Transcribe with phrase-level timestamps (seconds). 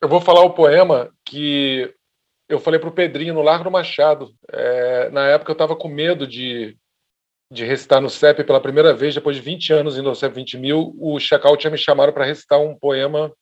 [0.00, 1.92] Eu vou falar o poema que
[2.48, 4.32] eu falei para o Pedrinho no Largo Machado.
[4.52, 6.76] É, na época eu estava com medo de,
[7.50, 10.58] de recitar no CEP pela primeira vez, depois de 20 anos indo ao CEP 20
[10.58, 10.94] mil.
[10.98, 13.32] O Chacal tinha me chamado para recitar um poema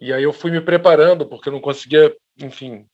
[0.00, 2.86] e aí eu fui me preparando, porque eu não conseguia, enfim,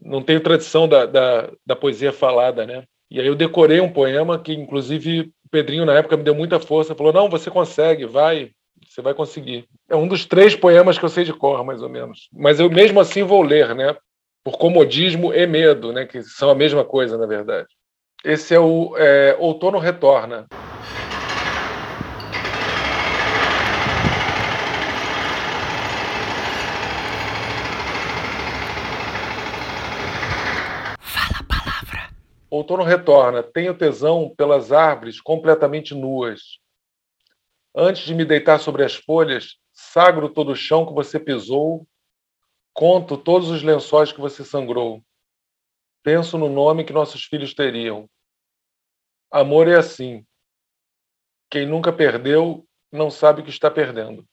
[0.00, 2.84] não tenho tradição da, da, da poesia falada, né?
[3.10, 6.60] E aí eu decorei um poema que, inclusive, o Pedrinho, na época, me deu muita
[6.60, 6.94] força.
[6.94, 8.52] Falou, não, você consegue, vai,
[8.86, 9.66] você vai conseguir.
[9.88, 12.28] É um dos três poemas que eu sei de cor, mais ou menos.
[12.32, 13.96] Mas eu mesmo assim vou ler, né?
[14.44, 16.06] Por comodismo e medo, né?
[16.06, 17.68] Que são a mesma coisa, na verdade.
[18.24, 20.46] Esse é o é, Outono Retorna.
[32.50, 36.58] Outono retorna, tenho tesão pelas árvores completamente nuas.
[37.80, 41.86] Antes de me deitar sobre as folhas, sagro todo o chão que você pisou,
[42.72, 45.00] conto todos os lençóis que você sangrou.
[46.02, 48.10] Penso no nome que nossos filhos teriam.
[49.30, 50.26] Amor é assim.
[51.48, 54.26] Quem nunca perdeu não sabe o que está perdendo.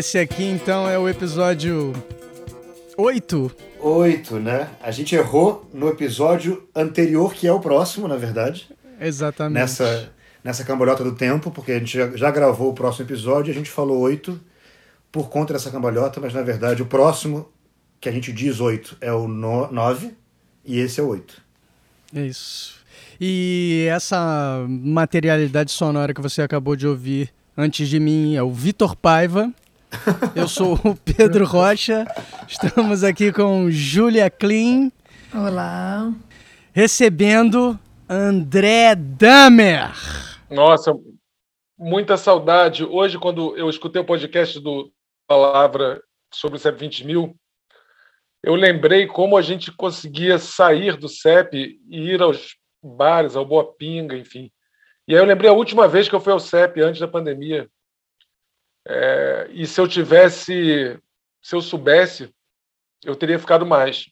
[0.00, 1.92] Esse aqui, então, é o episódio
[2.96, 3.54] 8.
[3.78, 4.70] 8, né?
[4.82, 8.66] A gente errou no episódio anterior, que é o próximo, na verdade.
[8.98, 9.60] Exatamente.
[9.60, 10.10] Nessa,
[10.42, 13.54] nessa cambalhota do tempo, porque a gente já, já gravou o próximo episódio e a
[13.54, 14.40] gente falou 8
[15.12, 17.46] por conta dessa cambalhota, mas na verdade o próximo
[18.00, 20.14] que a gente diz 8 é o 9
[20.64, 21.42] e esse é o 8.
[22.14, 22.76] Isso.
[23.20, 28.96] E essa materialidade sonora que você acabou de ouvir antes de mim é o Vitor
[28.96, 29.52] Paiva.
[30.34, 32.06] Eu sou o Pedro Rocha.
[32.46, 34.92] Estamos aqui com Júlia Klein.
[35.34, 36.12] Olá.
[36.72, 37.78] Recebendo
[38.08, 39.90] André Damer.
[40.50, 40.92] Nossa,
[41.78, 42.84] muita saudade.
[42.84, 44.92] Hoje, quando eu escutei o podcast do
[45.26, 46.02] Palavra
[46.32, 47.36] sobre o CEP 20 mil,
[48.42, 53.74] eu lembrei como a gente conseguia sair do CEP e ir aos bares, ao Boa
[53.74, 54.50] Pinga, enfim.
[55.06, 57.68] E aí eu lembrei a última vez que eu fui ao CEP, antes da pandemia.
[58.86, 60.98] É, e se eu tivesse,
[61.42, 62.30] se eu soubesse,
[63.04, 64.06] eu teria ficado mais.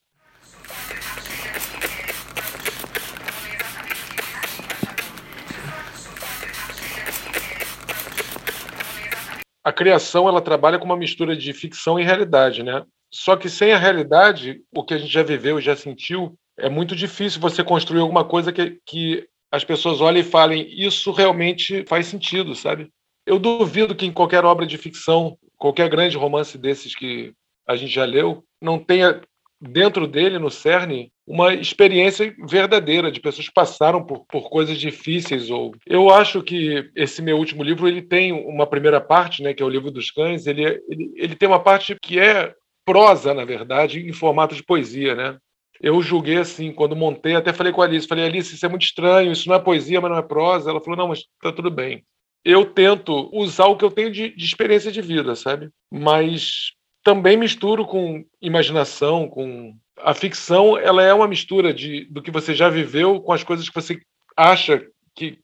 [9.64, 12.84] A criação ela trabalha com uma mistura de ficção e realidade, né?
[13.12, 16.68] Só que sem a realidade, o que a gente já viveu e já sentiu, é
[16.68, 21.84] muito difícil você construir alguma coisa que, que as pessoas olhem e falem isso realmente
[21.86, 22.90] faz sentido, sabe?
[23.28, 27.34] Eu duvido que em qualquer obra de ficção, qualquer grande romance desses que
[27.68, 29.20] a gente já leu, não tenha
[29.60, 35.50] dentro dele, no cerne, uma experiência verdadeira de pessoas que passaram por, por coisas difíceis.
[35.50, 39.62] ou Eu acho que esse meu último livro ele tem uma primeira parte, né, que
[39.62, 43.44] é o livro dos cães, ele, ele, ele tem uma parte que é prosa, na
[43.44, 45.36] verdade, em formato de poesia, né?
[45.82, 48.86] Eu julguei assim, quando montei, até falei com a Alice, falei, Alice, isso é muito
[48.86, 50.70] estranho, isso não é poesia, mas não é prosa.
[50.70, 52.02] Ela falou, não, mas tá tudo bem
[52.44, 55.70] eu tento usar o que eu tenho de, de experiência de vida, sabe?
[55.90, 56.72] Mas
[57.02, 62.54] também misturo com imaginação, com a ficção, ela é uma mistura de do que você
[62.54, 63.98] já viveu com as coisas que você
[64.36, 65.38] acha que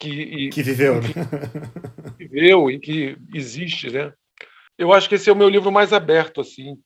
[0.00, 1.08] que, que viveu, né?
[2.18, 4.12] que viveu e que existe, né?
[4.76, 6.76] Eu acho que esse é o meu livro mais aberto assim,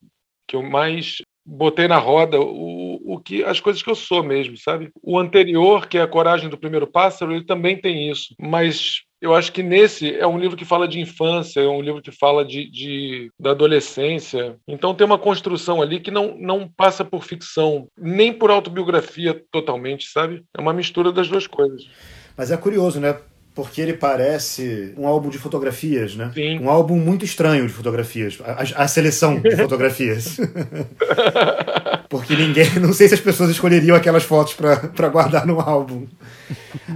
[0.47, 4.57] que eu mais botei na roda o, o que as coisas que eu sou mesmo,
[4.57, 4.91] sabe?
[5.03, 9.35] O anterior, que é a Coragem do Primeiro Pássaro, ele também tem isso, mas eu
[9.35, 12.45] acho que nesse é um livro que fala de infância, é um livro que fala
[12.45, 14.57] de, de, da adolescência.
[14.69, 20.09] Então tem uma construção ali que não, não passa por ficção, nem por autobiografia totalmente,
[20.09, 20.45] sabe?
[20.57, 21.89] É uma mistura das duas coisas.
[22.37, 23.17] Mas é curioso, né?
[23.57, 26.31] porque ele parece um álbum de fotografias, né?
[26.35, 26.61] Sim.
[26.61, 28.39] Um álbum muito estranho de fotografias.
[28.45, 30.37] A, a seleção de fotografias.
[32.09, 32.67] porque ninguém.
[32.81, 36.07] Não sei se as pessoas escolheriam aquelas fotos para guardar no álbum.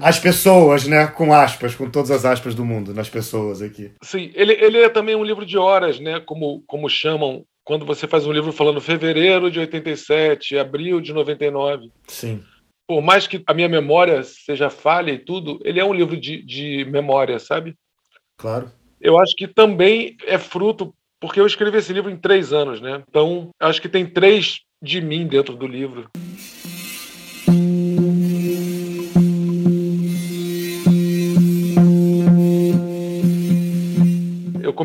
[0.01, 1.07] As pessoas, né?
[1.07, 3.93] Com aspas, com todas as aspas do mundo, nas pessoas aqui.
[4.03, 6.21] Sim, ele, ele é também um livro de horas, né?
[6.21, 11.91] Como, como chamam quando você faz um livro falando fevereiro de 87, abril de 99.
[12.09, 12.43] Sim
[12.91, 16.43] por mais que a minha memória seja falha e tudo, ele é um livro de,
[16.43, 17.77] de memória, sabe?
[18.37, 18.73] Claro.
[19.01, 23.05] Eu acho que também é fruto, porque eu escrevi esse livro em três anos, né?
[23.09, 26.09] Então, acho que tem três de mim dentro do livro.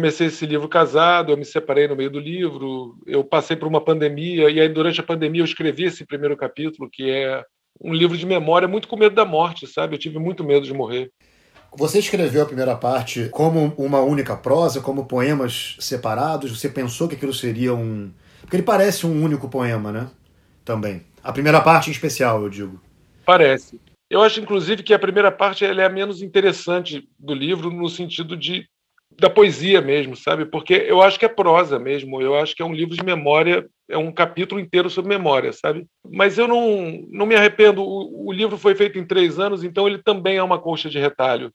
[0.05, 3.79] comecei esse livro casado, eu me separei no meio do livro, eu passei por uma
[3.79, 7.41] pandemia, e aí durante a pandemia eu escrevi esse primeiro capítulo, que é
[7.81, 9.95] um livro de memória muito com medo da morte, sabe?
[9.95, 11.11] Eu tive muito medo de morrer.
[11.77, 16.57] Você escreveu a primeira parte como uma única prosa, como poemas separados?
[16.57, 18.11] Você pensou que aquilo seria um.
[18.45, 20.09] Porque ele parece um único poema, né?
[20.63, 21.03] Também.
[21.23, 22.79] A primeira parte em especial, eu digo.
[23.25, 23.79] Parece.
[24.09, 28.37] Eu acho, inclusive, que a primeira parte é a menos interessante do livro, no sentido
[28.37, 28.67] de
[29.17, 30.45] da poesia mesmo, sabe?
[30.45, 32.21] Porque eu acho que é prosa mesmo.
[32.21, 35.85] Eu acho que é um livro de memória, é um capítulo inteiro sobre memória, sabe?
[36.11, 37.81] Mas eu não, não me arrependo.
[37.81, 40.99] O, o livro foi feito em três anos, então ele também é uma colcha de
[40.99, 41.51] retalho.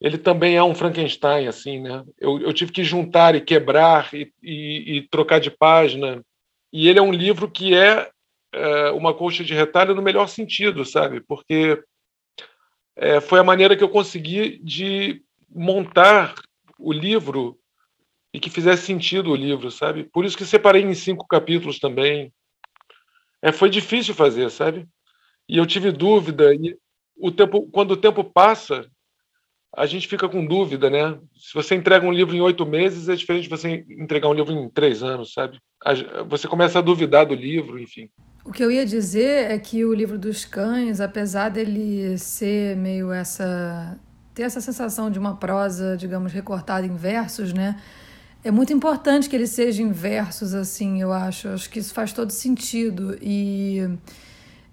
[0.00, 2.04] Ele também é um Frankenstein, assim, né?
[2.18, 6.24] Eu, eu tive que juntar e quebrar e, e, e, trocar de página.
[6.72, 8.08] E ele é um livro que é,
[8.52, 11.20] é uma colcha de retalho no melhor sentido, sabe?
[11.20, 11.82] Porque
[12.94, 16.34] é, foi a maneira que eu consegui de montar
[16.78, 17.58] o livro
[18.32, 20.04] e que fizesse sentido o livro, sabe?
[20.04, 22.32] Por isso que separei em cinco capítulos também.
[23.42, 24.86] É, foi difícil fazer, sabe?
[25.48, 26.54] E eu tive dúvida.
[26.54, 26.76] E
[27.16, 28.88] o tempo, quando o tempo passa,
[29.76, 31.18] a gente fica com dúvida, né?
[31.36, 34.52] Se você entrega um livro em oito meses, é diferente de você entregar um livro
[34.52, 35.58] em três anos, sabe?
[36.28, 38.08] Você começa a duvidar do livro, enfim.
[38.44, 43.12] O que eu ia dizer é que o livro dos cães, apesar dele ser meio
[43.12, 43.98] essa
[44.34, 47.76] ter essa sensação de uma prosa, digamos, recortada em versos, né?
[48.44, 51.48] É muito importante que ele seja em versos, assim, eu acho.
[51.48, 53.18] Acho que isso faz todo sentido.
[53.20, 53.80] E,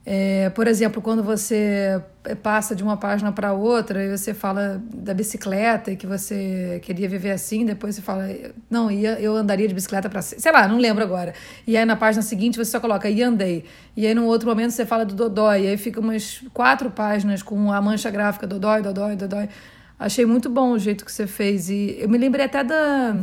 [0.05, 1.99] é, por exemplo, quando você
[2.43, 7.09] passa de uma página para outra e você fala da bicicleta e que você queria
[7.09, 8.29] viver assim, depois você fala,
[8.69, 10.21] não, ia, eu andaria de bicicleta para.
[10.21, 11.33] Sei lá, não lembro agora.
[11.65, 13.65] E aí na página seguinte você só coloca, e andei.
[13.97, 15.63] E aí no outro momento você fala do Dodói.
[15.63, 19.49] E aí fica umas quatro páginas com a mancha gráfica Dodói, Dodói, Dodói.
[19.97, 21.67] Achei muito bom o jeito que você fez.
[21.69, 23.17] E eu me lembrei até da.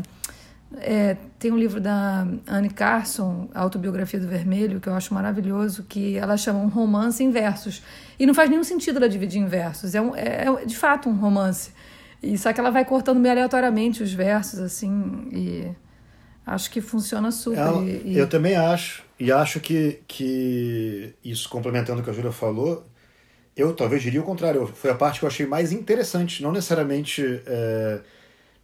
[0.79, 6.17] É, tem um livro da Anne Carson, Autobiografia do Vermelho, que eu acho maravilhoso, que
[6.17, 7.83] ela chama um romance em versos.
[8.19, 9.95] E não faz nenhum sentido ela dividir em versos.
[9.95, 11.73] É, um, é, é de fato um romance.
[12.23, 15.69] E só que ela vai cortando meio aleatoriamente os versos, assim, e
[16.47, 17.59] acho que funciona super.
[17.59, 19.03] Ela, e, eu também acho.
[19.19, 22.87] E acho que, que isso, complementando o que a Júlia falou,
[23.57, 24.67] eu talvez diria o contrário.
[24.67, 26.43] Foi a parte que eu achei mais interessante.
[26.43, 27.23] Não necessariamente.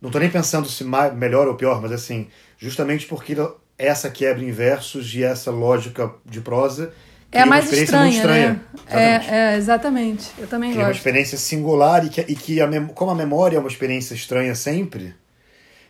[0.01, 3.37] Não estou nem pensando se mais, melhor ou pior, mas assim, justamente porque
[3.77, 6.93] essa quebra em versos e essa lógica de prosa.
[7.31, 8.61] É a mais estranha, estranha, né?
[8.75, 9.31] Exatamente.
[9.31, 10.33] É, é, exatamente.
[10.39, 10.87] Eu também que gosto.
[10.87, 14.15] É uma experiência singular e que, e que a como a memória é uma experiência
[14.15, 15.15] estranha sempre,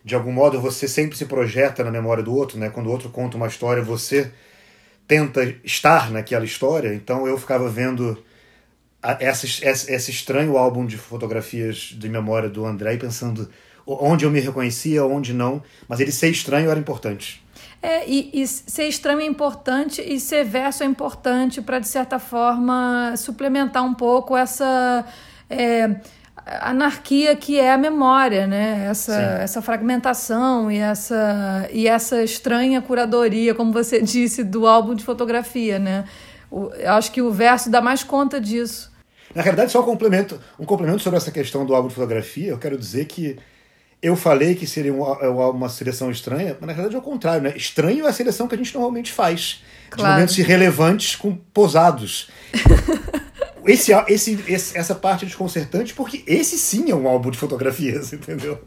[0.04, 2.70] de algum modo você sempre se projeta na memória do outro, né?
[2.70, 4.32] Quando o outro conta uma história, você
[5.06, 6.92] tenta estar naquela história.
[6.92, 8.22] Então eu ficava vendo
[9.20, 13.48] essa, essa, esse estranho álbum de fotografias de memória do André e pensando
[13.88, 17.42] onde eu me reconhecia, onde não, mas ele ser estranho era importante.
[17.80, 22.18] É, e, e ser estranho é importante e ser verso é importante para, de certa
[22.18, 25.04] forma, suplementar um pouco essa
[25.48, 25.96] é,
[26.60, 28.86] anarquia que é a memória, né?
[28.90, 35.04] Essa, essa fragmentação e essa, e essa estranha curadoria, como você disse, do álbum de
[35.04, 36.04] fotografia, né?
[36.50, 38.90] eu acho que o verso dá mais conta disso.
[39.34, 42.58] Na realidade, só um complemento, um complemento sobre essa questão do álbum de fotografia, eu
[42.58, 43.38] quero dizer que
[44.00, 47.56] eu falei que seria uma seleção estranha, mas na verdade é o contrário, né?
[47.56, 49.62] Estranho é a seleção que a gente normalmente faz.
[49.90, 50.08] Claro.
[50.08, 52.30] De momentos irrelevantes com posados.
[53.66, 58.12] esse, esse, esse, essa parte é desconcertante, porque esse sim é um álbum de fotografias,
[58.14, 58.62] entendeu?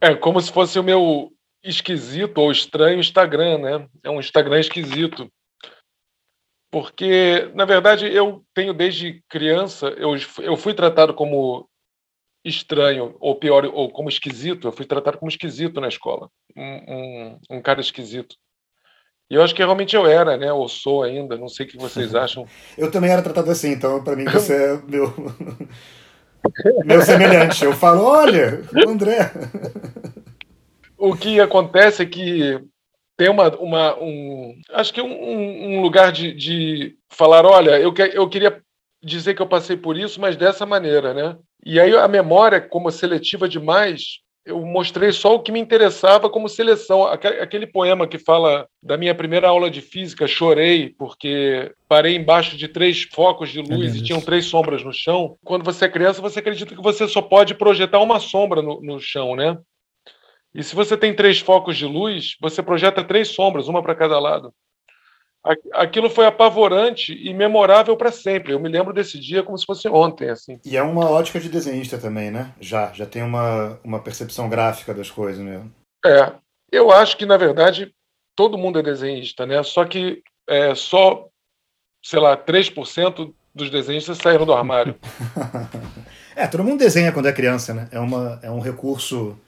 [0.00, 1.32] É, é como se fosse o meu
[1.64, 3.86] esquisito ou estranho Instagram, né?
[4.04, 5.28] É um Instagram esquisito
[6.70, 11.67] porque, na verdade, eu tenho desde criança, eu, eu fui tratado como
[12.48, 17.38] estranho, ou pior, ou como esquisito, eu fui tratado como esquisito na escola, um, um,
[17.50, 18.36] um cara esquisito.
[19.30, 20.50] E eu acho que realmente eu era, né?
[20.52, 22.46] Ou sou ainda, não sei o que vocês acham.
[22.76, 25.12] Eu também era tratado assim, então para mim você é meu,
[26.84, 27.64] meu semelhante.
[27.64, 29.30] Eu falo, olha, André.
[31.00, 32.60] O que acontece é que
[33.16, 38.02] tem uma, uma um, acho que um, um lugar de, de falar, olha, eu, que,
[38.02, 38.60] eu queria
[39.02, 41.36] dizer que eu passei por isso, mas dessa maneira, né?
[41.64, 46.48] E aí a memória, como seletiva demais, eu mostrei só o que me interessava como
[46.48, 47.04] seleção.
[47.04, 52.66] Aquele poema que fala da minha primeira aula de física, chorei porque parei embaixo de
[52.66, 55.36] três focos de luz é e tinham três sombras no chão.
[55.44, 58.98] Quando você é criança, você acredita que você só pode projetar uma sombra no, no
[58.98, 59.58] chão, né?
[60.54, 64.18] E se você tem três focos de luz, você projeta três sombras, uma para cada
[64.18, 64.52] lado.
[65.72, 68.52] Aquilo foi apavorante e memorável para sempre.
[68.52, 70.60] Eu me lembro desse dia como se fosse ontem, assim.
[70.64, 72.52] E é uma ótica de desenhista também, né?
[72.60, 75.64] Já, já tem uma, uma percepção gráfica das coisas, né?
[76.04, 76.32] É,
[76.70, 77.94] eu acho que, na verdade,
[78.36, 79.62] todo mundo é desenhista, né?
[79.62, 81.28] Só que é, só,
[82.04, 84.96] sei lá, 3% dos desenhistas saíram do armário.
[86.36, 87.88] é, todo mundo desenha quando é criança, né?
[87.90, 89.38] É, uma, é um recurso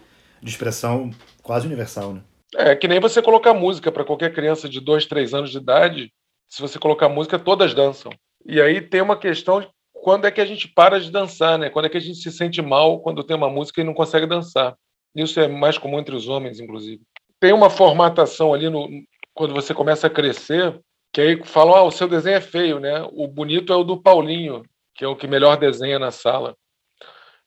[0.43, 1.11] de expressão
[1.43, 2.23] quase universal, né?
[2.57, 6.13] É, que nem você colocar música para qualquer criança de 2, 3 anos de idade.
[6.49, 8.13] Se você colocar música, todas dançam.
[8.45, 11.71] E aí tem uma questão de quando é que a gente para de dançar, né?
[11.71, 14.27] Quando é que a gente se sente mal quando tem uma música e não consegue
[14.27, 14.75] dançar.
[15.15, 17.03] Isso é mais comum entre os homens, inclusive.
[17.39, 18.89] Tem uma formatação ali no,
[19.35, 20.81] quando você começa a crescer,
[21.13, 23.07] que aí falam, ah, o seu desenho é feio, né?
[23.13, 24.63] O bonito é o do Paulinho,
[24.95, 26.57] que é o que melhor desenha na sala.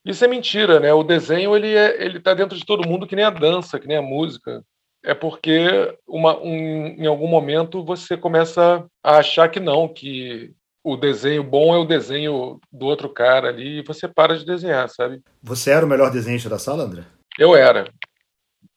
[0.06, 0.94] Isso é mentira, né?
[0.94, 3.88] O desenho ele é, ele está dentro de todo mundo que nem a dança, que
[3.88, 4.64] nem a música
[5.04, 5.68] é porque
[6.08, 11.74] uma, um, em algum momento você começa a achar que não, que o desenho bom
[11.74, 15.22] é o desenho do outro cara ali e você para de desenhar, sabe?
[15.42, 17.04] Você era o melhor desenhista da sala, André?
[17.38, 17.90] Eu era.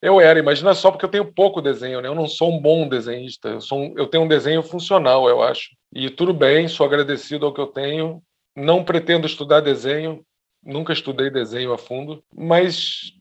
[0.02, 2.08] Eu era, imagina só porque eu tenho pouco desenho, né?
[2.08, 5.42] Eu não sou um bom desenhista, eu, sou um, eu tenho um desenho funcional, eu
[5.42, 5.70] acho.
[5.92, 8.22] E tudo bem, sou agradecido ao que eu tenho.
[8.54, 10.22] Não pretendo estudar desenho,
[10.62, 13.12] nunca estudei desenho a fundo, mas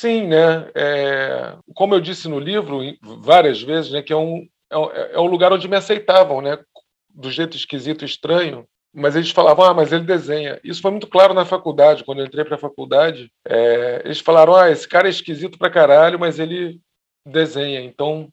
[0.00, 0.70] Sim, né?
[0.74, 5.26] É, como eu disse no livro várias vezes, né, que é um, é, é um
[5.26, 6.58] lugar onde me aceitavam, né?
[7.10, 10.58] Do jeito esquisito, estranho, mas eles falavam, ah, mas ele desenha.
[10.64, 13.30] Isso foi muito claro na faculdade, quando eu entrei para a faculdade.
[13.46, 16.80] É, eles falaram, ah, esse cara é esquisito pra caralho, mas ele
[17.26, 18.32] desenha, então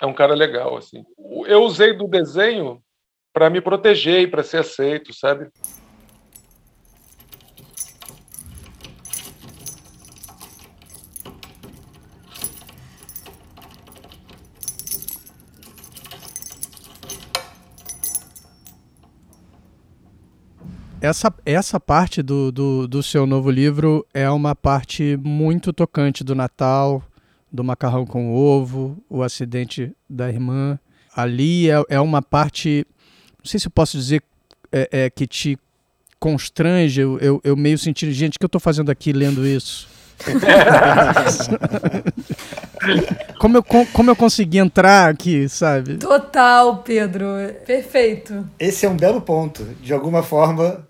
[0.00, 1.04] é um cara legal, assim.
[1.48, 2.80] Eu usei do desenho
[3.32, 5.48] para me proteger e para ser aceito, sabe?
[21.00, 26.34] Essa, essa parte do, do, do, seu novo livro é uma parte muito tocante do
[26.34, 27.02] Natal,
[27.52, 30.78] do macarrão com ovo, o acidente da irmã.
[31.14, 32.86] Ali é, é uma parte,
[33.38, 34.22] não sei se eu posso dizer
[34.72, 35.58] é, é que te
[36.18, 39.88] constrange, eu, eu, eu meio sentindo, gente, o que eu estou fazendo aqui lendo isso?
[43.38, 45.98] como, eu, como eu consegui entrar aqui, sabe?
[45.98, 47.26] Total, Pedro.
[47.66, 48.48] Perfeito.
[48.58, 49.64] Esse é um belo ponto.
[49.80, 50.86] De alguma forma,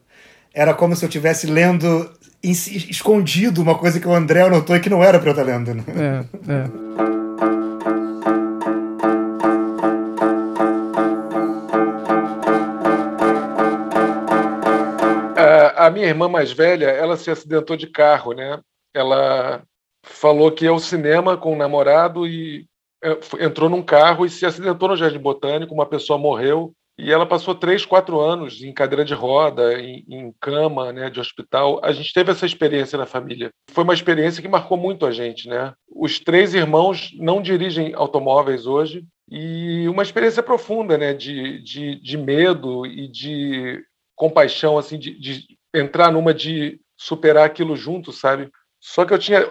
[0.55, 2.11] era como se eu estivesse lendo
[2.43, 5.75] escondido uma coisa que o André anotou e que não era para eu estar lendo.
[5.75, 5.85] Né?
[6.49, 6.65] É, é.
[15.77, 18.59] A minha irmã mais velha, ela se acidentou de carro, né?
[18.95, 19.63] Ela
[20.05, 22.67] falou que ia ao cinema com o namorado e
[23.03, 27.25] é, entrou num carro e se acidentou no Jardim Botânico, uma pessoa morreu e ela
[27.25, 31.81] passou três, quatro anos em cadeira de roda, em, em, cama, né, de hospital.
[31.85, 33.51] A gente teve essa experiência na família.
[33.71, 35.73] Foi uma experiência que marcou muito a gente, né?
[35.89, 42.19] Os três irmãos não dirigem automóveis hoje e uma experiência profunda, né, de, de, de
[42.19, 43.81] medo e de
[44.17, 48.51] compaixão, assim, de, de entrar numa de superar aquilo junto, sabe?
[48.81, 49.51] Só que eu tinha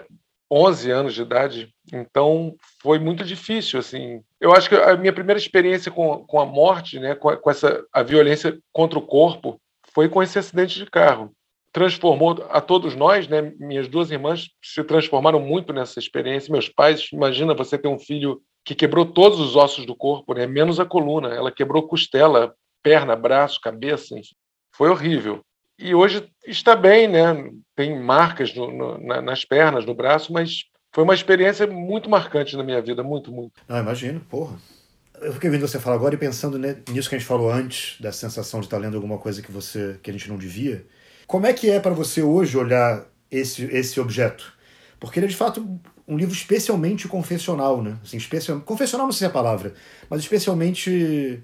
[0.50, 4.22] 11 anos de idade, então foi muito difícil, assim.
[4.40, 7.86] Eu acho que a minha primeira experiência com, com a morte, né, com, com essa
[7.92, 9.60] a violência contra o corpo,
[9.94, 11.32] foi com esse acidente de carro.
[11.74, 13.54] Transformou a todos nós, né?
[13.60, 16.52] Minhas duas irmãs se transformaram muito nessa experiência.
[16.52, 20.48] Meus pais, imagina você ter um filho que quebrou todos os ossos do corpo, né?
[20.48, 21.30] Menos a coluna.
[21.30, 24.18] Ela quebrou costela, perna, braço, cabeça.
[24.18, 24.34] Enfim.
[24.74, 25.44] Foi horrível
[25.78, 27.52] e hoje está bem, né?
[27.76, 32.58] Tem marcas no, no, na, nas pernas, no braço, mas foi uma experiência muito marcante
[32.58, 33.62] na minha vida, muito, muito.
[33.70, 34.58] Ah, imagino, porra.
[35.22, 38.12] Eu fiquei vendo você falar agora e pensando nisso que a gente falou antes, da
[38.12, 40.86] sensação de estar lendo alguma coisa que você que a gente não devia.
[41.26, 44.54] Como é que é para você hoje olhar esse, esse objeto?
[45.00, 47.98] Porque ele é de fato um livro especialmente confessional, né?
[48.02, 49.74] Assim, especial, confessional não sei se é a palavra,
[50.10, 51.44] mas especialmente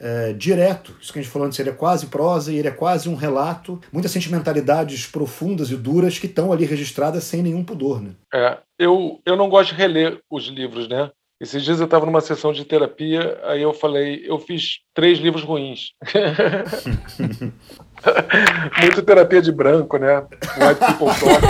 [0.00, 0.96] é, direto.
[1.00, 3.14] Isso que a gente falou antes, ele é quase prosa e ele é quase um
[3.14, 3.78] relato.
[3.92, 8.00] Muitas sentimentalidades profundas e duras que estão ali registradas sem nenhum pudor.
[8.00, 8.12] Né?
[8.32, 11.10] É, eu, eu não gosto de reler os livros, né?
[11.40, 15.42] Esses dias eu estava numa sessão de terapia, aí eu falei, eu fiz três livros
[15.42, 15.92] ruins.
[18.82, 20.18] Muito terapia de branco, né?
[20.18, 21.40] White People Talk.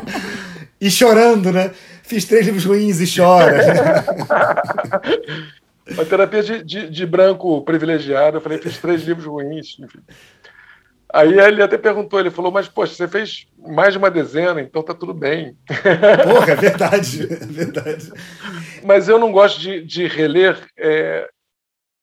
[0.80, 1.70] e chorando, né?
[2.02, 4.04] Fiz três livros ruins e chora.
[5.90, 8.38] Uma terapia de, de, de, branco privilegiado.
[8.38, 9.78] Eu falei, fiz três livros ruins.
[9.78, 10.00] Enfim.
[11.12, 14.82] Aí ele até perguntou, ele falou, mas, poxa, você fez mais de uma dezena, então
[14.82, 15.56] tá tudo bem.
[16.24, 18.12] Porra, é verdade, é verdade.
[18.82, 20.58] Mas eu não gosto de, de reler.
[20.76, 21.28] É...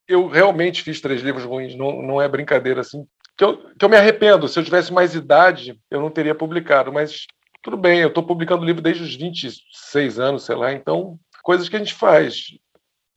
[0.07, 3.05] Eu realmente fiz três livros ruins, não, não é brincadeira assim.
[3.37, 4.47] Que eu, que eu me arrependo.
[4.47, 7.25] Se eu tivesse mais idade, eu não teria publicado, mas
[7.61, 11.75] tudo bem, eu estou publicando livro desde os 26 anos, sei lá, então, coisas que
[11.75, 12.45] a gente faz.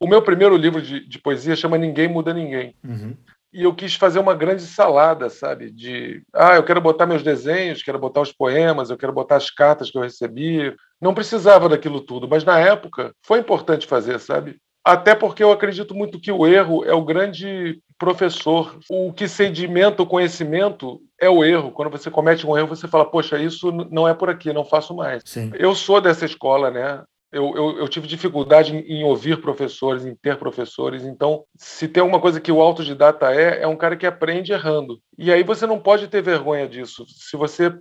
[0.01, 2.75] O meu primeiro livro de, de poesia chama Ninguém Muda Ninguém.
[2.85, 3.17] Uhum.
[3.53, 5.71] E eu quis fazer uma grande salada, sabe?
[5.71, 9.49] De, ah, eu quero botar meus desenhos, quero botar os poemas, eu quero botar as
[9.49, 10.75] cartas que eu recebi.
[11.01, 14.57] Não precisava daquilo tudo, mas na época foi importante fazer, sabe?
[14.85, 18.79] Até porque eu acredito muito que o erro é o grande professor.
[18.91, 21.71] O que sedimenta o conhecimento é o erro.
[21.71, 24.95] Quando você comete um erro, você fala, poxa, isso não é por aqui, não faço
[24.95, 25.23] mais.
[25.25, 25.53] Sim.
[25.55, 27.03] Eu sou dessa escola, né?
[27.35, 31.05] Eu, eu, eu, tive dificuldade em, em, ouvir professores, em ter professores.
[31.05, 35.01] Então, se tem uma coisa que o autodidata é, é um cara que aprende errando.
[35.19, 37.05] E aí você não pode ter vergonha disso.
[37.09, 37.77] Se você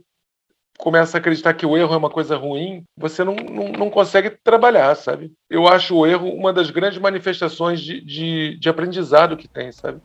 [0.77, 4.31] começa a acreditar que o erro é uma coisa ruim, você não, não, não consegue
[4.43, 5.31] trabalhar, sabe?
[5.49, 10.01] Eu acho o erro uma das grandes manifestações de, de, de aprendizado que tem, sabe?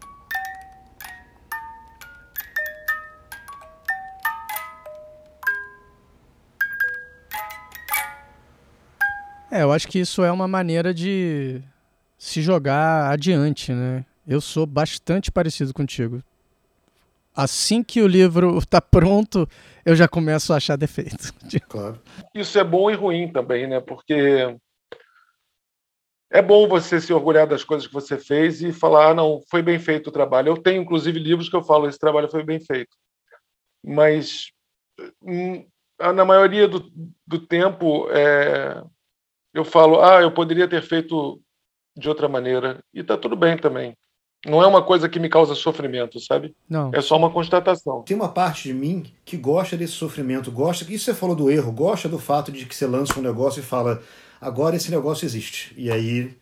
[9.50, 11.62] É, eu acho que isso é uma maneira de
[12.18, 14.04] se jogar adiante, né?
[14.26, 16.22] Eu sou bastante parecido contigo.
[17.34, 19.48] Assim que o livro está pronto,
[19.86, 21.32] eu já começo a achar defeito.
[21.68, 21.98] Claro.
[22.34, 23.80] Isso é bom e ruim também, né?
[23.80, 24.54] Porque
[26.30, 29.62] é bom você se orgulhar das coisas que você fez e falar, ah, não, foi
[29.62, 30.48] bem feito o trabalho.
[30.48, 32.94] Eu tenho, inclusive, livros que eu falo, esse trabalho foi bem feito.
[33.82, 34.50] Mas,
[35.22, 35.66] hum,
[35.98, 36.90] na maioria do,
[37.26, 38.82] do tempo, é,
[39.58, 41.40] eu falo, ah, eu poderia ter feito
[41.96, 42.78] de outra maneira.
[42.94, 43.96] E tá tudo bem também.
[44.46, 46.54] Não é uma coisa que me causa sofrimento, sabe?
[46.68, 46.92] Não.
[46.94, 48.02] É só uma constatação.
[48.02, 50.84] Tem uma parte de mim que gosta desse sofrimento, gosta.
[50.92, 53.64] Isso você falou do erro, gosta do fato de que você lança um negócio e
[53.64, 54.00] fala,
[54.40, 55.74] agora esse negócio existe.
[55.76, 56.36] E aí,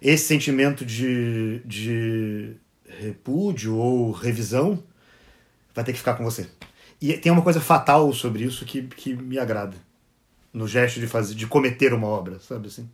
[0.00, 2.54] esse sentimento de, de
[3.00, 4.80] repúdio ou revisão
[5.74, 6.48] vai ter que ficar com você.
[7.02, 9.74] E tem uma coisa fatal sobre isso que, que me agrada
[10.54, 12.88] no gesto de fazer, de cometer uma obra, sabe assim?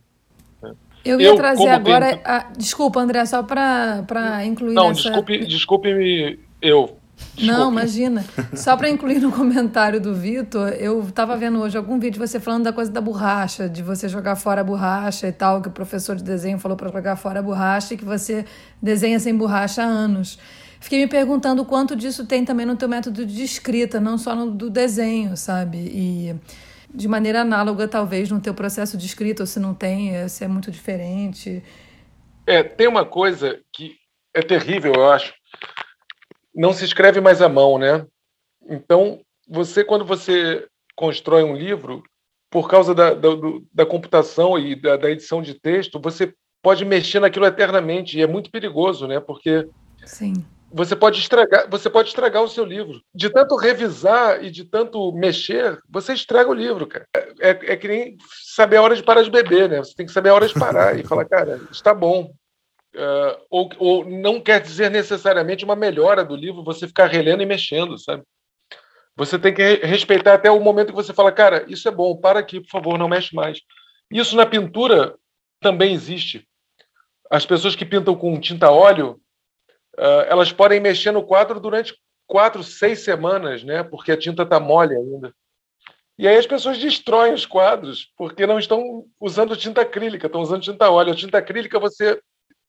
[1.05, 2.09] Eu ia eu, trazer agora.
[2.09, 2.21] Tenho...
[2.25, 2.39] A...
[2.57, 4.73] Desculpa, André, só para incluir.
[4.73, 5.03] Não, essa...
[5.03, 6.97] desculpe, desculpe-me, eu.
[7.35, 7.45] Desculpe.
[7.45, 8.25] Não, imagina.
[8.55, 12.39] Só para incluir no comentário do Vitor, eu estava vendo hoje algum vídeo de você
[12.39, 15.71] falando da coisa da borracha, de você jogar fora a borracha e tal, que o
[15.71, 18.43] professor de desenho falou para jogar fora a borracha e que você
[18.81, 20.39] desenha sem borracha há anos.
[20.79, 24.35] Fiquei me perguntando o quanto disso tem também no teu método de escrita, não só
[24.35, 25.77] no do desenho, sabe?
[25.77, 26.35] E
[26.93, 30.43] de maneira análoga, talvez, no teu processo de escrita, ou se não tem, é, se
[30.43, 31.63] é muito diferente.
[32.45, 33.95] É, tem uma coisa que
[34.33, 35.33] é terrível, eu acho.
[36.53, 38.05] Não se escreve mais à mão, né?
[38.69, 42.03] Então, você, quando você constrói um livro,
[42.49, 43.29] por causa da, da,
[43.73, 48.27] da computação e da, da edição de texto, você pode mexer naquilo eternamente, e é
[48.27, 49.19] muito perigoso, né?
[49.19, 49.67] Porque
[50.05, 53.01] Sim você pode estragar, você pode estragar o seu livro.
[53.13, 57.05] De tanto revisar e de tanto mexer, você estraga o livro, cara.
[57.15, 59.79] É, é, é, que nem saber a hora de parar de beber, né?
[59.79, 62.31] Você tem que saber a hora de parar e falar, cara, está bom.
[62.93, 67.45] Uh, ou, ou não quer dizer necessariamente uma melhora do livro você ficar relendo e
[67.45, 68.23] mexendo, sabe?
[69.15, 72.39] Você tem que respeitar até o momento que você fala, cara, isso é bom, para
[72.39, 73.59] aqui, por favor, não mexe mais.
[74.09, 75.15] Isso na pintura
[75.61, 76.47] também existe.
[77.29, 79.20] As pessoas que pintam com tinta óleo,
[80.01, 83.83] uh, elas podem mexer no quadro durante quatro, seis semanas, né?
[83.83, 85.33] Porque a tinta está mole ainda.
[86.17, 90.61] E aí as pessoas destroem os quadros porque não estão usando tinta acrílica, estão usando
[90.61, 91.13] tinta óleo.
[91.13, 92.19] A tinta acrílica você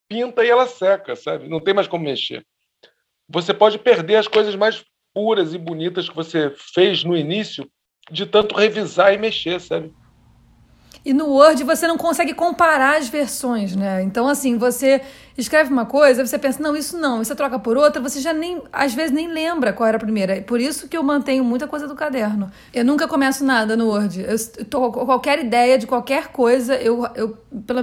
[0.09, 1.49] pinta e ela seca, sabe?
[1.49, 2.45] Não tem mais como mexer.
[3.29, 7.71] Você pode perder as coisas mais puras e bonitas que você fez no início
[8.11, 9.95] de tanto revisar e mexer, sabe?
[11.05, 14.03] E no Word você não consegue comparar as versões, né?
[14.03, 15.01] Então, assim, você
[15.37, 18.63] escreve uma coisa, você pensa, não, isso não, você troca por outra, você já nem,
[18.73, 20.41] às vezes, nem lembra qual era a primeira.
[20.43, 22.51] Por isso que eu mantenho muita coisa do caderno.
[22.73, 24.25] Eu nunca começo nada no Word.
[24.25, 27.37] Eu tô qualquer ideia de qualquer coisa, eu, eu,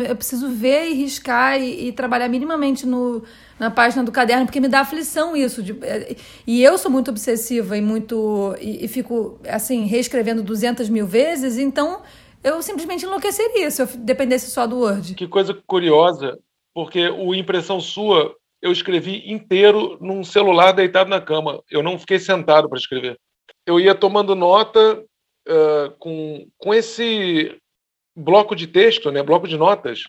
[0.07, 3.21] eu preciso ver e riscar e, e trabalhar minimamente no,
[3.59, 5.61] na página do caderno, porque me dá aflição isso.
[5.61, 6.15] De, é,
[6.47, 8.55] e eu sou muito obsessiva e muito.
[8.61, 12.01] E, e fico, assim, reescrevendo 200 mil vezes, então
[12.43, 15.15] eu simplesmente enlouqueceria se eu dependesse só do Word.
[15.15, 16.37] Que coisa curiosa,
[16.73, 21.63] porque o Impressão Sua eu escrevi inteiro num celular deitado na cama.
[21.69, 23.17] Eu não fiquei sentado para escrever.
[23.65, 25.01] Eu ia tomando nota
[25.47, 27.57] uh, com, com esse
[28.15, 30.03] bloco de texto, né, bloco de notas.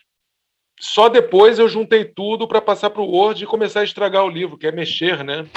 [0.79, 4.29] Só depois eu juntei tudo para passar para o Word e começar a estragar o
[4.29, 5.47] livro, que é mexer, né?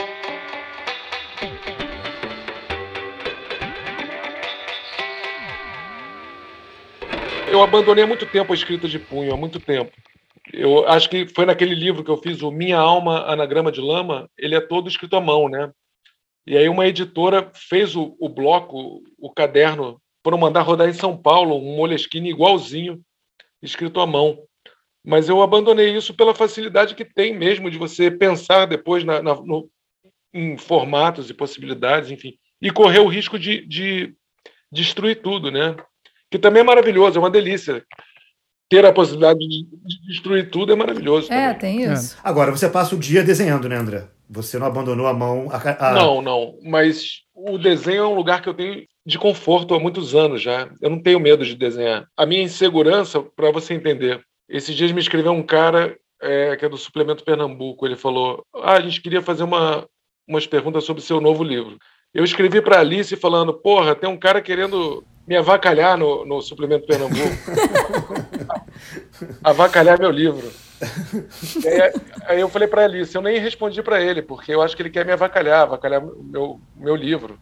[7.54, 9.92] Eu abandonei há muito tempo a escrita de punho, há muito tempo.
[10.52, 14.28] Eu acho que foi naquele livro que eu fiz, o Minha Alma, Anagrama de Lama,
[14.36, 15.72] ele é todo escrito à mão, né?
[16.46, 21.16] E aí uma editora fez o, o bloco, o caderno foram mandar rodar em São
[21.16, 23.00] Paulo um Moleskine igualzinho,
[23.62, 24.38] escrito à mão.
[25.04, 29.34] Mas eu abandonei isso pela facilidade que tem mesmo de você pensar depois na, na,
[29.34, 29.70] no,
[30.32, 34.14] em formatos e possibilidades, enfim, e correr o risco de, de
[34.72, 35.76] destruir tudo, né?
[36.34, 37.84] Que também é maravilhoso, é uma delícia.
[38.68, 41.32] Ter a possibilidade de, de destruir tudo é maravilhoso.
[41.32, 41.78] É, também.
[41.78, 42.16] tem isso.
[42.16, 42.18] É.
[42.24, 44.08] Agora, você passa o dia desenhando, né, André?
[44.28, 45.46] Você não abandonou a mão.
[45.52, 45.94] A, a...
[45.94, 46.58] Não, não.
[46.64, 50.68] Mas o desenho é um lugar que eu tenho de conforto há muitos anos já.
[50.82, 52.04] Eu não tenho medo de desenhar.
[52.16, 56.68] A minha insegurança, para você entender, esses dias me escreveu um cara é, que é
[56.68, 57.86] do Suplemento Pernambuco.
[57.86, 59.86] Ele falou: Ah, a gente queria fazer uma,
[60.26, 61.78] umas perguntas sobre o seu novo livro.
[62.12, 66.86] Eu escrevi para Alice falando: Porra, tem um cara querendo me avacalhar no, no Suplemento
[66.86, 67.34] Pernambuco.
[69.42, 70.50] avacalhar meu livro.
[71.64, 74.82] Aí, aí, eu falei para Alice, eu nem respondi para ele, porque eu acho que
[74.82, 77.38] ele quer me avacalhar, avacalhar meu, meu livro.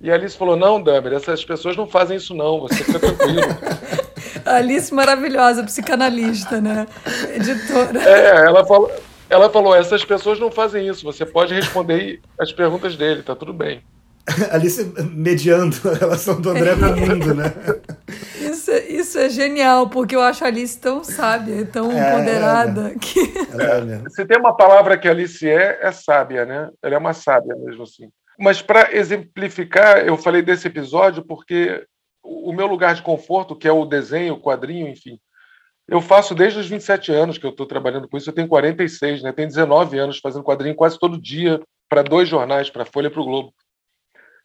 [0.00, 3.40] E a Alice falou: Não, Damer, essas pessoas não fazem isso, não, você fica tranquilo.
[4.44, 6.86] Alice maravilhosa, psicanalista, né?
[7.34, 8.02] Editora.
[8.02, 8.90] É, ela falou,
[9.30, 13.52] ela falou: essas pessoas não fazem isso, você pode responder as perguntas dele, tá tudo
[13.52, 13.82] bem.
[14.50, 17.44] Alice mediando a relação do André com o mundo, né?
[18.40, 22.90] Isso, isso é genial, porque eu acho a Alice tão sábia, tão é, ponderada.
[22.90, 23.20] É, que...
[23.20, 26.70] É, se tem uma palavra que a Alice é, é sábia, né?
[26.82, 28.08] Ela é uma sábia mesmo assim.
[28.38, 31.84] Mas para exemplificar, eu falei desse episódio porque
[32.22, 35.18] o meu lugar de conforto, que é o desenho, o quadrinho, enfim,
[35.86, 38.30] eu faço desde os 27 anos que eu estou trabalhando com isso.
[38.30, 39.32] Eu tenho 46, né?
[39.32, 43.10] Tenho 19 anos fazendo quadrinho quase todo dia para dois jornais, para a Folha e
[43.10, 43.52] para o Globo.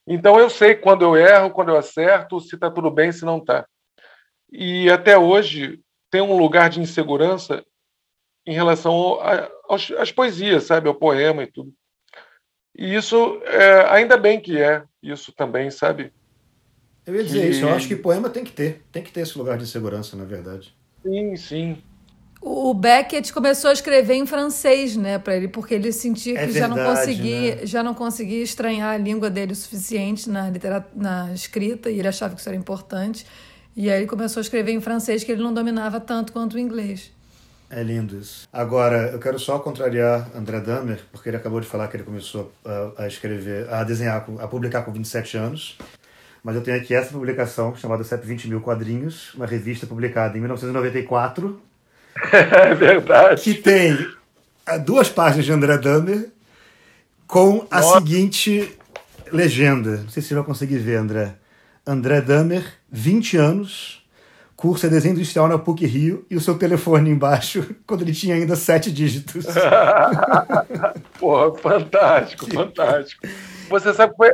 [0.09, 3.37] Então eu sei quando eu erro, quando eu acerto, se está tudo bem, se não
[3.37, 3.67] está.
[4.51, 7.63] E até hoje tem um lugar de insegurança
[8.43, 9.19] em relação
[9.99, 11.71] às poesias, sabe, ao poema e tudo.
[12.75, 16.11] E isso, é, ainda bem que é isso também, sabe?
[17.05, 17.47] Eu ia dizer que...
[17.49, 20.17] isso, eu acho que poema tem que ter, tem que ter esse lugar de insegurança,
[20.17, 20.75] na verdade.
[21.03, 21.83] Sim, sim.
[22.41, 26.45] O Beckett começou a escrever em francês, né, para ele, porque ele sentia que é
[26.45, 27.65] verdade, já não conseguia, né?
[27.65, 32.07] já não conseguia estranhar a língua dele o suficiente na literatura, na escrita, e ele
[32.07, 33.25] achava que isso era importante.
[33.75, 36.59] E aí ele começou a escrever em francês que ele não dominava tanto quanto o
[36.59, 37.11] inglês.
[37.69, 38.47] É lindo isso.
[38.51, 42.51] Agora, eu quero só contrariar André Damer, porque ele acabou de falar que ele começou
[42.65, 45.77] a, a escrever, a desenhar, a publicar com 27 anos.
[46.43, 51.68] Mas eu tenho aqui essa publicação chamada 120 mil quadrinhos, uma revista publicada em 1994
[52.31, 53.41] é verdade.
[53.41, 53.97] Que tem
[54.65, 56.29] ah, duas páginas de André Damer
[57.27, 57.99] com a Nossa.
[57.99, 58.77] seguinte
[59.31, 59.97] legenda.
[59.97, 61.35] Não sei se você vai conseguir ver, André.
[61.85, 64.03] André Damer, 20 anos,
[64.55, 68.55] cursa desenho industrial na PUC Rio e o seu telefone embaixo, quando ele tinha ainda
[68.55, 69.45] sete dígitos.
[71.19, 73.27] Porra, fantástico, fantástico.
[73.69, 74.31] Você sabe que foi,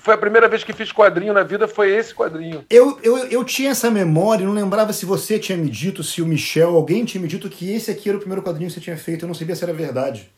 [0.00, 2.64] foi a primeira vez que fiz quadrinho na vida, foi esse quadrinho.
[2.70, 6.26] Eu, eu, eu tinha essa memória, não lembrava se você tinha me dito, se o
[6.26, 8.96] Michel, alguém tinha me dito que esse aqui era o primeiro quadrinho que você tinha
[8.96, 10.32] feito, eu não sabia se era verdade.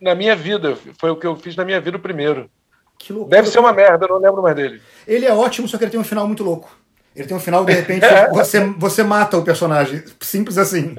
[0.00, 2.50] Na minha vida, foi o que eu fiz na minha vida o primeiro.
[2.98, 3.36] Que loucura.
[3.36, 4.82] Deve ser uma merda, eu não lembro mais dele.
[5.06, 6.76] Ele é ótimo, só que ele tem um final muito louco.
[7.14, 10.02] Ele tem um final, de repente, você, você mata o personagem.
[10.20, 10.96] Simples assim.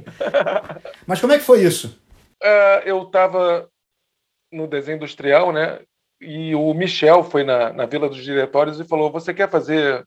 [1.06, 2.00] Mas como é que foi isso?
[2.42, 3.68] Uh, eu estava
[4.52, 5.80] no desenho industrial, né?
[6.20, 10.06] E o Michel foi na, na Vila dos Diretórios e falou: Você quer fazer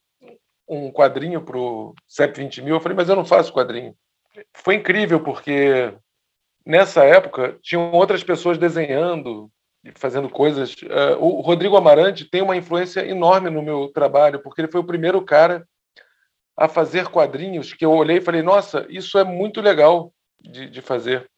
[0.68, 2.74] um quadrinho para o CEP 20 mil?
[2.74, 3.94] Eu falei: Mas eu não faço quadrinho.
[4.54, 5.94] Foi incrível, porque
[6.64, 9.50] nessa época tinham outras pessoas desenhando
[9.84, 10.74] e fazendo coisas.
[10.74, 14.86] Uh, o Rodrigo Amarante tem uma influência enorme no meu trabalho, porque ele foi o
[14.86, 15.66] primeiro cara
[16.56, 20.82] a fazer quadrinhos que eu olhei e falei: Nossa, isso é muito legal de, de
[20.82, 21.28] fazer.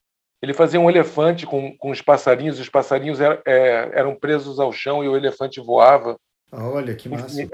[0.42, 4.72] Ele fazia um elefante com, com os passarinhos, os passarinhos er, é, eram presos ao
[4.72, 6.18] chão e o elefante voava.
[6.50, 7.48] Olha, que massa.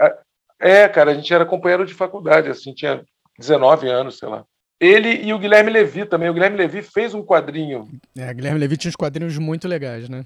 [0.58, 3.04] É, cara, a gente era companheiro de faculdade, assim, tinha
[3.38, 4.44] 19 anos, sei lá.
[4.80, 6.30] Ele e o Guilherme Levi também.
[6.30, 7.88] O Guilherme Levi fez um quadrinho.
[8.16, 10.24] É, o Guilherme Levi tinha uns quadrinhos muito legais, né?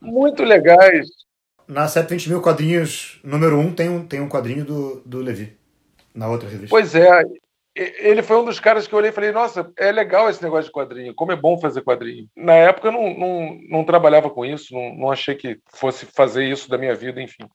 [0.00, 1.06] Muito legais.
[1.66, 5.56] Na 720 mil quadrinhos, número 1, um, tem um, tem um quadrinho do, do Levi.
[6.14, 6.70] Na outra revista.
[6.70, 7.22] Pois é,
[7.78, 10.64] ele foi um dos caras que eu olhei e falei, nossa, é legal esse negócio
[10.64, 12.28] de quadrinho, como é bom fazer quadrinho.
[12.36, 16.44] Na época eu não, não, não trabalhava com isso, não, não achei que fosse fazer
[16.44, 17.48] isso da minha vida, enfim.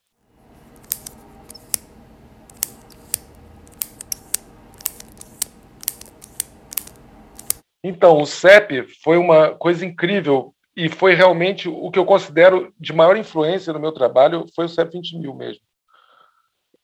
[7.86, 12.94] Então, o CEP foi uma coisa incrível e foi realmente o que eu considero de
[12.94, 15.62] maior influência no meu trabalho foi o CEP 20 mil mesmo.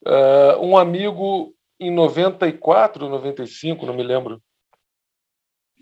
[0.07, 4.41] Uh, um amigo em 94, 95, não me lembro,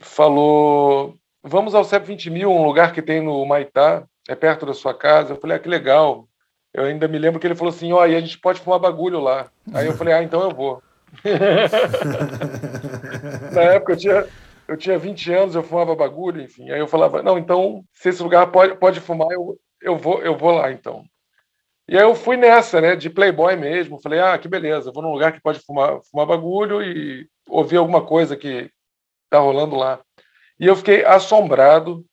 [0.01, 4.75] falou: Vamos ao CEP 20 mil, um lugar que tem no Maitá, é perto da
[4.75, 5.35] sua casa.
[5.35, 6.29] Eu falei: Ah, que legal.
[6.73, 8.79] Eu ainda me lembro que ele falou assim: ó, oh, e a gente pode fumar
[8.79, 9.51] bagulho lá.
[9.75, 10.83] Aí eu falei: ah, então eu vou.
[13.53, 14.27] Na época eu tinha,
[14.69, 16.71] eu tinha 20 anos, eu fumava bagulho, enfim.
[16.71, 20.37] Aí eu falava: não, então, se esse lugar pode, pode fumar, eu, eu, vou, eu
[20.37, 21.05] vou lá então.
[21.89, 24.01] E aí eu fui nessa, né, de playboy mesmo.
[24.01, 28.05] Falei: ah, que beleza, vou num lugar que pode fumar, fumar bagulho e ouvir alguma
[28.05, 28.71] coisa que
[29.31, 30.01] tá rolando lá.
[30.61, 32.05] E eu fiquei assombrado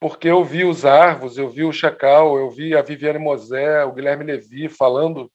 [0.00, 3.92] porque eu vi os Arvos, eu vi o Chacal, eu vi a Viviane Mosé, o
[3.92, 5.30] Guilherme Levi falando.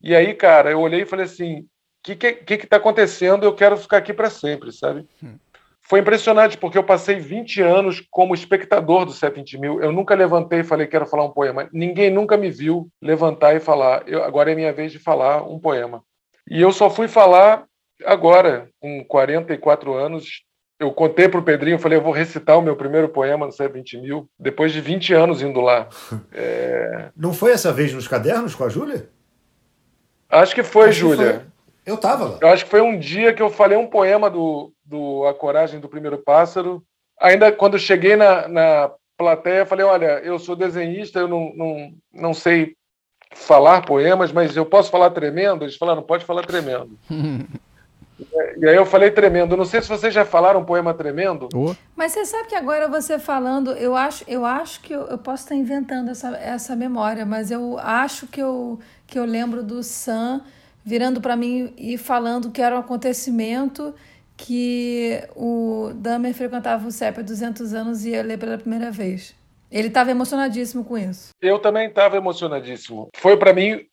[0.00, 1.68] E aí, cara, eu olhei e falei assim: o
[2.02, 3.44] que que, que que tá acontecendo?
[3.44, 5.06] Eu quero ficar aqui para sempre, sabe?
[5.22, 5.38] Hum.
[5.86, 9.82] Foi impressionante, porque eu passei 20 anos como espectador do 70 mil.
[9.82, 11.68] Eu nunca levantei e falei, quero falar um poema.
[11.72, 15.58] Ninguém nunca me viu levantar e falar, eu, agora é minha vez de falar um
[15.58, 16.02] poema.
[16.50, 17.64] E eu só fui falar
[18.04, 20.42] agora, com 44 anos,
[20.80, 24.00] eu contei para o Pedrinho, falei, eu vou recitar o meu primeiro poema no C20
[24.00, 25.88] mil, depois de 20 anos indo lá.
[26.32, 27.10] É...
[27.14, 29.08] Não foi essa vez nos cadernos com a Júlia?
[30.30, 31.46] Acho que foi, Júlia.
[31.86, 32.38] Eu estava lá.
[32.40, 35.80] Eu acho que foi um dia que eu falei um poema do, do A Coragem
[35.80, 36.82] do Primeiro Pássaro.
[37.20, 42.34] Ainda quando cheguei na, na plateia, falei, olha, eu sou desenhista, eu não, não, não
[42.34, 42.76] sei
[43.32, 45.64] falar poemas, mas eu posso falar tremendo?
[45.64, 46.96] Eles falaram, pode falar tremendo.
[48.56, 49.56] E aí eu falei tremendo.
[49.56, 51.48] Não sei se vocês já falaram um poema tremendo.
[51.52, 51.74] Oh.
[51.96, 55.42] Mas você sabe que agora você falando, eu acho, eu acho que eu, eu posso
[55.42, 60.42] estar inventando essa, essa memória, mas eu acho que eu, que eu lembro do Sam
[60.84, 63.92] virando para mim e falando que era um acontecimento
[64.36, 69.34] que o Dahmer frequentava o CEP há 200 anos e ia ler pela primeira vez.
[69.70, 71.30] Ele estava emocionadíssimo com isso.
[71.40, 73.08] Eu também estava emocionadíssimo.
[73.16, 73.86] Foi para mim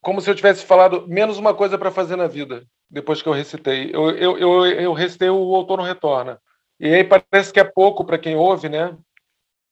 [0.00, 3.32] como se eu tivesse falado menos uma coisa para fazer na vida depois que eu
[3.32, 3.90] recitei.
[3.92, 6.38] Eu, eu, eu, eu recitei o Outono Retorna.
[6.78, 8.96] E aí parece que é pouco para quem ouve, né?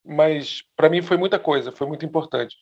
[0.05, 2.57] Mas para mim foi muita coisa, foi muito importante.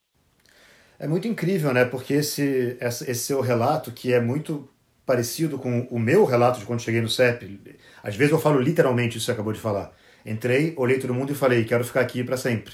[0.99, 1.85] É muito incrível, né?
[1.85, 4.69] Porque esse, esse seu relato, que é muito
[5.05, 7.59] parecido com o meu relato de quando cheguei no CEP,
[8.03, 9.91] às vezes eu falo literalmente isso que você acabou de falar.
[10.25, 12.73] Entrei, olhei todo mundo e falei, quero ficar aqui para sempre.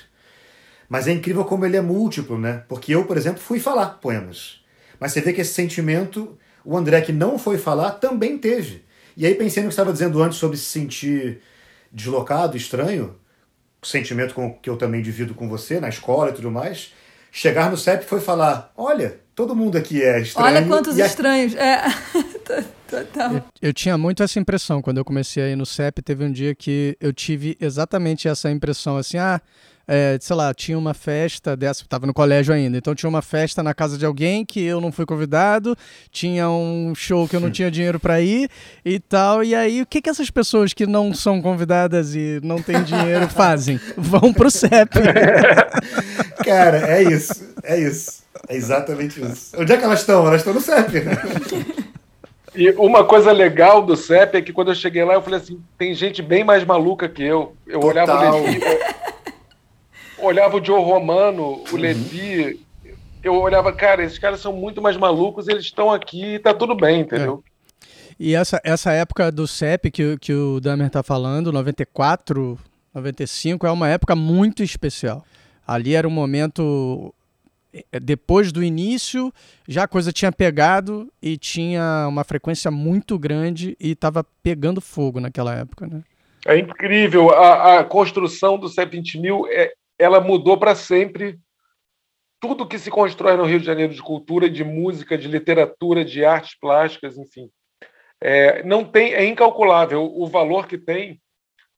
[0.90, 2.64] Mas é incrível como ele é múltiplo, né?
[2.68, 4.62] Porque eu, por exemplo, fui falar poemas.
[5.00, 6.38] Mas você vê que esse sentimento
[6.68, 8.84] o André, que não foi falar, também teve.
[9.16, 11.42] E aí, pensei no que estava dizendo antes sobre se sentir
[11.90, 13.16] deslocado, estranho,
[13.82, 16.94] sentimento com, que eu também divido com você, na escola e tudo mais.
[17.32, 20.48] Chegar no CEP foi falar: olha, todo mundo aqui é estranho.
[20.48, 21.54] Olha quantos estranhos.
[21.56, 21.84] É.
[22.90, 23.34] Total.
[23.34, 26.02] Eu, eu, tinha muito essa impressão quando eu comecei a ir no CEP.
[26.02, 29.40] Teve um dia que eu tive exatamente essa impressão assim: ah,
[29.88, 33.62] é, sei lá, tinha uma festa dessa, estava no colégio ainda, então tinha uma festa
[33.62, 35.78] na casa de alguém que eu não fui convidado,
[36.12, 38.50] tinha um show que eu não tinha dinheiro para ir
[38.84, 39.44] e tal.
[39.44, 43.28] E aí, o que, que essas pessoas que não são convidadas e não têm dinheiro
[43.30, 43.80] fazem?
[43.96, 44.98] Vão pro CEP.
[46.44, 48.27] Cara, é isso, é isso.
[48.48, 49.56] É exatamente isso.
[49.60, 50.26] Onde é que elas estão?
[50.26, 51.16] Elas estão no CEP, né?
[52.56, 55.62] E uma coisa legal do CEP é que quando eu cheguei lá, eu falei assim:
[55.78, 57.56] tem gente bem mais maluca que eu.
[57.68, 57.90] Eu Total.
[57.90, 58.62] olhava o Levi,
[60.18, 61.78] olhava o Joe Romano, o uhum.
[61.78, 62.66] Levi,
[63.24, 66.76] eu olhava, cara, esses caras são muito mais malucos, eles estão aqui e tá tudo
[66.76, 67.44] bem, entendeu?
[67.46, 67.58] É.
[68.20, 72.58] E essa, essa época do CEP que, que o Damer tá falando, 94,
[72.94, 75.24] 95, é uma época muito especial.
[75.68, 77.14] Ali era um momento
[78.02, 79.34] depois do início,
[79.68, 85.20] já a coisa tinha pegado e tinha uma frequência muito grande e estava pegando fogo
[85.20, 86.04] naquela época, né?
[86.46, 87.32] É incrível.
[87.32, 91.38] A, a construção do 720 mil é, ela mudou para sempre
[92.40, 96.24] tudo que se constrói no Rio de Janeiro de cultura, de música, de literatura, de
[96.24, 97.50] artes plásticas, enfim.
[98.22, 101.20] É, não tem, é incalculável o valor que tem.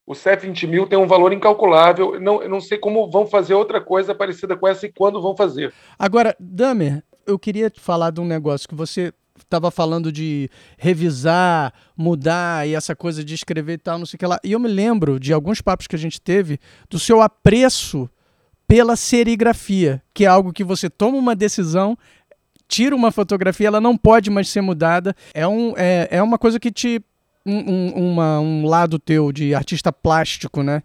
[0.09, 2.19] O CEF 20 mil tem um valor incalculável.
[2.19, 5.35] Não, eu não sei como vão fazer outra coisa parecida com essa e quando vão
[5.35, 5.71] fazer.
[5.99, 12.67] Agora, Damer, eu queria falar de um negócio que você estava falando de revisar, mudar
[12.67, 14.39] e essa coisa de escrever e tal, não sei o que lá.
[14.43, 18.09] E eu me lembro de alguns papos que a gente teve do seu apreço
[18.67, 21.95] pela serigrafia, que é algo que você toma uma decisão,
[22.69, 25.15] tira uma fotografia, ela não pode mais ser mudada.
[25.33, 26.99] É, um, é, é uma coisa que te.
[27.45, 30.83] Um, uma, um lado teu de artista plástico, né?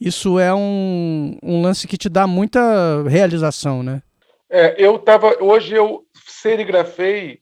[0.00, 4.02] Isso é um, um lance que te dá muita realização, né?
[4.50, 5.42] É, eu tava.
[5.42, 7.40] Hoje eu serigrafei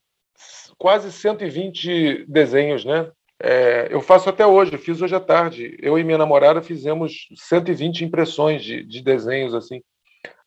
[0.79, 3.11] quase 120 desenhos, né?
[3.44, 5.77] É, eu faço até hoje, fiz hoje à tarde.
[5.83, 9.83] Eu e minha namorada fizemos 120 impressões de, de desenhos assim.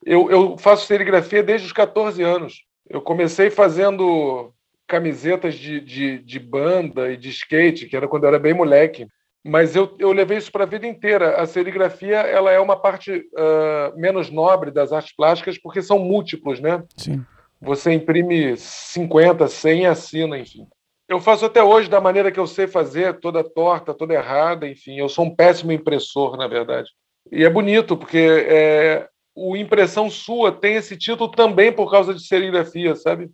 [0.06, 2.64] Eu, eu, faço serigrafia desde os 14 anos.
[2.90, 4.54] Eu comecei fazendo
[4.88, 9.08] camisetas de, de, de, banda e de skate, que era quando eu era bem moleque.
[9.44, 11.38] Mas eu, eu levei isso para a vida inteira.
[11.38, 16.60] A serigrafia ela é uma parte uh, menos nobre das artes plásticas porque são múltiplos,
[16.60, 16.84] né?
[16.98, 17.24] Sim.
[17.62, 20.68] Você imprime 50, 100 e assina, enfim.
[21.08, 24.98] Eu faço até hoje da maneira que eu sei fazer, toda torta, toda errada, enfim.
[24.98, 26.90] Eu sou um péssimo impressor, na verdade.
[27.32, 32.26] E é bonito, porque é, o Impressão Sua tem esse título também por causa de
[32.26, 33.30] serigrafia, sabe?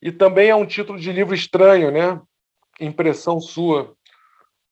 [0.00, 2.20] E também é um título de livro estranho, né?
[2.80, 3.94] Impressão Sua.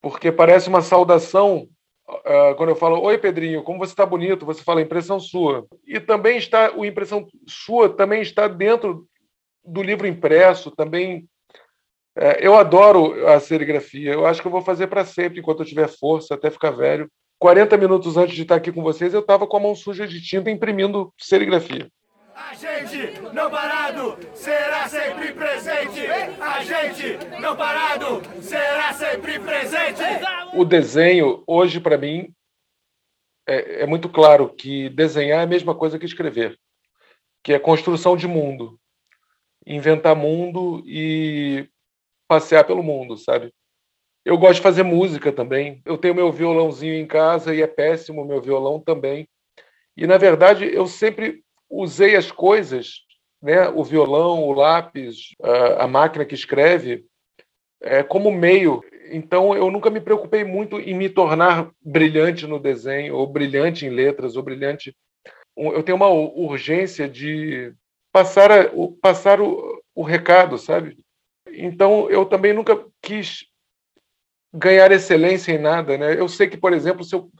[0.00, 1.68] Porque parece uma saudação
[2.08, 5.66] Uh, quando eu falo, oi Pedrinho, como você está bonito, você fala impressão sua.
[5.84, 9.08] E também está, o impressão sua também está dentro
[9.64, 11.28] do livro impresso, também.
[12.16, 15.66] Uh, eu adoro a serigrafia, eu acho que eu vou fazer para sempre, enquanto eu
[15.66, 17.10] tiver força, até ficar velho.
[17.40, 20.22] 40 minutos antes de estar aqui com vocês, eu estava com a mão suja de
[20.22, 21.90] tinta imprimindo serigrafia.
[22.36, 26.06] A gente não parado será sempre presente.
[26.38, 30.02] A gente não parado será sempre presente.
[30.52, 32.30] O desenho, hoje, para mim,
[33.48, 36.58] é, é, muito claro que desenhar é a mesma coisa que escrever,
[37.42, 38.78] que é construção de mundo,
[39.66, 41.66] inventar mundo e
[42.28, 43.50] passear pelo mundo, sabe?
[44.26, 45.80] Eu gosto de fazer música também.
[45.86, 49.26] Eu tenho meu violãozinho em casa e é péssimo meu violão também.
[49.96, 53.00] E na verdade eu sempre usei as coisas,
[53.42, 55.34] né, o violão, o lápis,
[55.78, 57.04] a máquina que escreve,
[57.80, 58.82] é, como meio.
[59.10, 63.90] Então, eu nunca me preocupei muito em me tornar brilhante no desenho, ou brilhante em
[63.90, 64.96] letras, ou brilhante.
[65.56, 67.72] Eu tenho uma urgência de
[68.12, 70.96] passar, a, passar o, o recado, sabe?
[71.48, 73.46] Então, eu também nunca quis
[74.52, 76.18] ganhar excelência em nada, né?
[76.18, 77.30] Eu sei que, por exemplo, se eu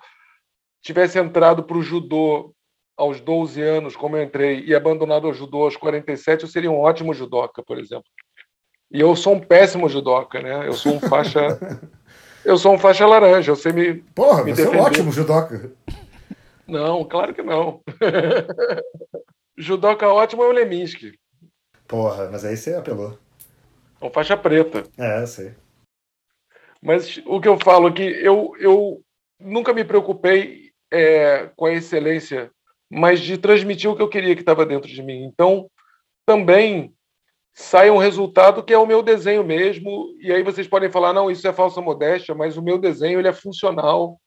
[0.83, 2.55] tivesse entrado para o judô
[2.96, 6.80] aos 12 anos, como eu entrei, e abandonado o judô aos 47, eu seria um
[6.80, 8.06] ótimo judoca, por exemplo.
[8.90, 10.66] E eu sou um péssimo judoca, né?
[10.66, 11.59] Eu sou um faixa.
[12.44, 13.94] eu sou um faixa laranja, eu sei me.
[13.94, 14.78] Porra, me você defender.
[14.78, 15.72] é um ótimo judoca.
[16.66, 17.82] Não, claro que não.
[19.59, 21.18] judoca ótimo é o Leminski.
[21.87, 23.18] Porra, mas aí você apelou.
[24.00, 24.85] É um faixa preta.
[24.98, 25.54] É, eu sei.
[26.82, 29.02] Mas o que eu falo aqui, eu, eu
[29.40, 32.50] nunca me preocupei é, com a excelência
[32.90, 35.25] mas de transmitir o que eu queria que estava dentro de mim.
[35.25, 35.70] Então,
[36.25, 36.94] também
[37.55, 41.31] sai um resultado que é o meu desenho mesmo, e aí vocês podem falar, não,
[41.31, 44.20] isso é falsa modéstia, mas o meu desenho ele é funcional.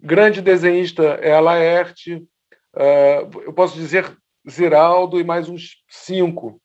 [0.00, 2.16] Grande desenhista é a Laerte,
[2.76, 4.16] uh, eu posso dizer
[4.48, 6.60] Ziraldo e mais uns cinco.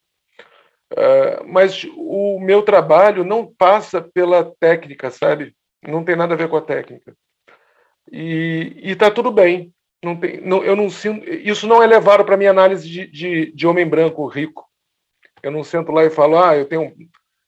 [0.92, 5.56] Uh, mas o meu trabalho não passa pela técnica, sabe?
[5.82, 7.16] Não tem nada a ver com a técnica.
[8.12, 9.74] E está tudo bem.
[10.04, 13.52] Não tem, não, eu não sinto, isso não é levado para minha análise de, de,
[13.52, 14.66] de, homem branco rico.
[15.44, 16.94] Eu não sento lá e falo, ah, eu tenho,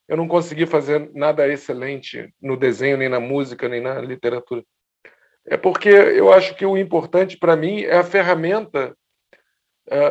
[0.07, 4.63] eu não consegui fazer nada excelente no desenho, nem na música, nem na literatura.
[5.45, 8.95] É porque eu acho que o importante para mim é a ferramenta.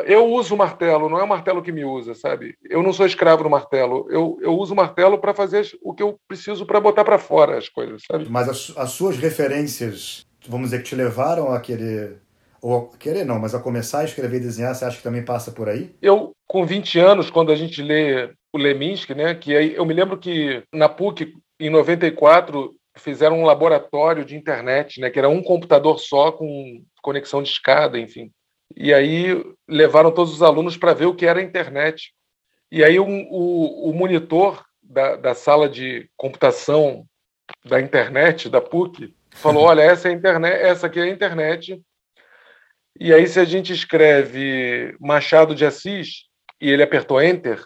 [0.05, 2.55] Eu uso o martelo, não é o martelo que me usa, sabe?
[2.69, 4.07] Eu não sou escravo do martelo.
[4.09, 7.57] Eu, eu uso o martelo para fazer o que eu preciso para botar para fora
[7.57, 8.27] as coisas, sabe?
[8.29, 12.19] Mas as, as suas referências, vamos dizer, que te levaram a querer
[12.61, 15.51] ou querer não, mas a começar a escrever e desenhar, você acha que também passa
[15.51, 15.95] por aí?
[16.01, 19.93] Eu, com 20 anos, quando a gente lê o Leminski, né, que aí eu me
[19.93, 25.41] lembro que na PUC, em 94, fizeram um laboratório de internet, né, que era um
[25.41, 28.31] computador só com conexão de escada, enfim.
[28.75, 32.13] E aí levaram todos os alunos para ver o que era a internet.
[32.71, 37.05] E aí um, o, o monitor da, da sala de computação
[37.65, 41.81] da internet, da PUC, falou: olha, essa é a internet, essa aqui é a internet,
[42.99, 46.25] e aí, se a gente escreve Machado de Assis
[46.59, 47.63] e ele apertou Enter,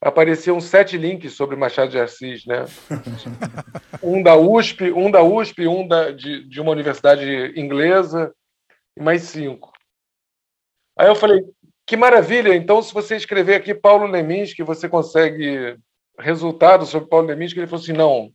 [0.00, 2.64] apareciam sete links sobre Machado de Assis, né?
[4.02, 8.32] um da USP, um da USP, um da, de, de uma universidade inglesa
[8.96, 9.72] e mais cinco.
[10.98, 11.42] Aí eu falei,
[11.86, 12.54] que maravilha!
[12.54, 15.76] Então, se você escrever aqui Paulo Leminski, você consegue
[16.18, 17.58] resultados sobre Paulo Leminski.
[17.58, 18.30] Ele falou assim, não,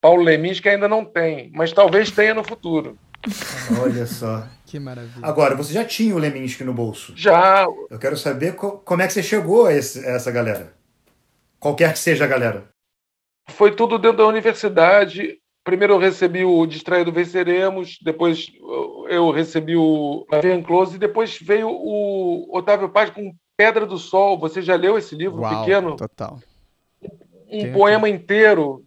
[0.00, 2.98] Paulo Leminski ainda não tem, mas talvez tenha no futuro.
[3.82, 4.46] Olha só.
[4.64, 5.26] Que maravilha.
[5.26, 7.12] Agora, você já tinha o Leminski no bolso?
[7.16, 7.66] Já.
[7.90, 10.74] Eu quero saber co como é que você chegou a, esse, a essa galera.
[11.58, 12.68] Qualquer que seja a galera.
[13.50, 15.38] Foi tudo dentro da universidade.
[15.64, 18.46] Primeiro eu recebi o Distraído Venceremos, depois
[19.08, 24.38] eu recebi o Avian Close, e depois veio o Otávio Paz com Pedra do Sol.
[24.38, 25.96] Você já leu esse livro Uau, pequeno?
[25.96, 26.38] Total.
[27.48, 28.16] Um Tem poema aqui.
[28.16, 28.85] inteiro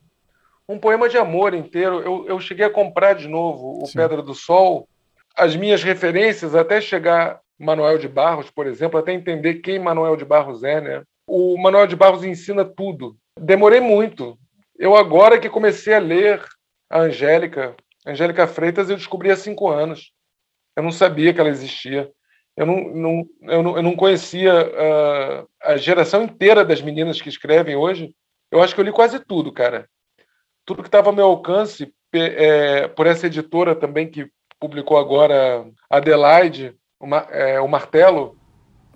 [0.69, 1.99] um poema de amor inteiro.
[2.01, 3.97] Eu, eu cheguei a comprar de novo o Sim.
[3.97, 4.87] Pedra do Sol.
[5.35, 10.23] As minhas referências, até chegar Manuel de Barros, por exemplo, até entender quem Manuel de
[10.23, 11.03] Barros é, né?
[11.25, 13.17] O Manuel de Barros ensina tudo.
[13.39, 14.37] Demorei muito.
[14.77, 16.45] Eu agora que comecei a ler
[16.89, 17.75] a Angélica.
[18.05, 20.11] Angélica Freitas eu descobri há cinco anos.
[20.75, 22.11] Eu não sabia que ela existia.
[22.55, 27.29] Eu não, não, eu não, eu não conhecia uh, a geração inteira das meninas que
[27.29, 28.13] escrevem hoje.
[28.51, 29.87] Eu acho que eu li quase tudo, cara.
[30.69, 36.75] Tudo que estava ao meu alcance, é, por essa editora também que publicou agora Adelaide,
[36.99, 38.37] uma, é, o Martelo.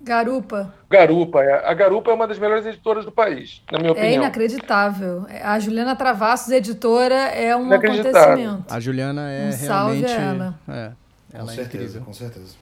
[0.00, 0.72] Garupa.
[0.88, 1.42] Garupa.
[1.42, 1.68] É.
[1.68, 4.08] A Garupa é uma das melhores editoras do país, na minha é opinião.
[4.08, 5.26] É inacreditável.
[5.42, 8.72] A Juliana Travassos, editora, é um acontecimento.
[8.72, 9.66] A Juliana é um realmente...
[9.66, 10.60] Salve ela.
[10.68, 10.92] É,
[11.32, 12.02] ela com é certeza, incrível.
[12.02, 12.54] com certeza.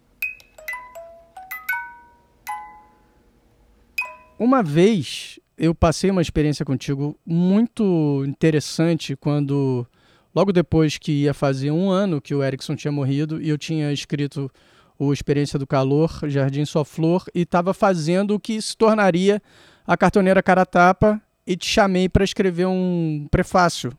[4.39, 9.87] Uma vez eu passei uma experiência contigo muito interessante quando,
[10.35, 13.93] logo depois que ia fazer um ano que o Erickson tinha morrido, e eu tinha
[13.93, 14.51] escrito
[14.99, 19.43] o Experiência do Calor, Jardim Só Flor, e estava fazendo o que se tornaria
[19.87, 23.93] a Cartoneira Caratapa, e te chamei para escrever um prefácio,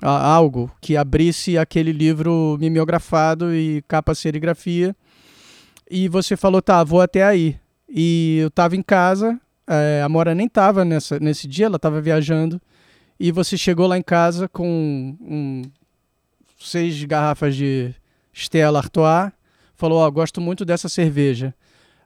[0.00, 4.96] algo que abrisse aquele livro mimeografado e capa serigrafia.
[5.90, 7.56] E você falou, tá, vou até aí.
[7.88, 12.60] E eu estava em casa, é, a Mora nem estava nesse dia, ela estava viajando.
[13.18, 15.62] E você chegou lá em casa com um,
[16.58, 17.94] seis garrafas de
[18.32, 19.32] Stella Artois.
[19.74, 21.54] Falou: Ó, oh, gosto muito dessa cerveja.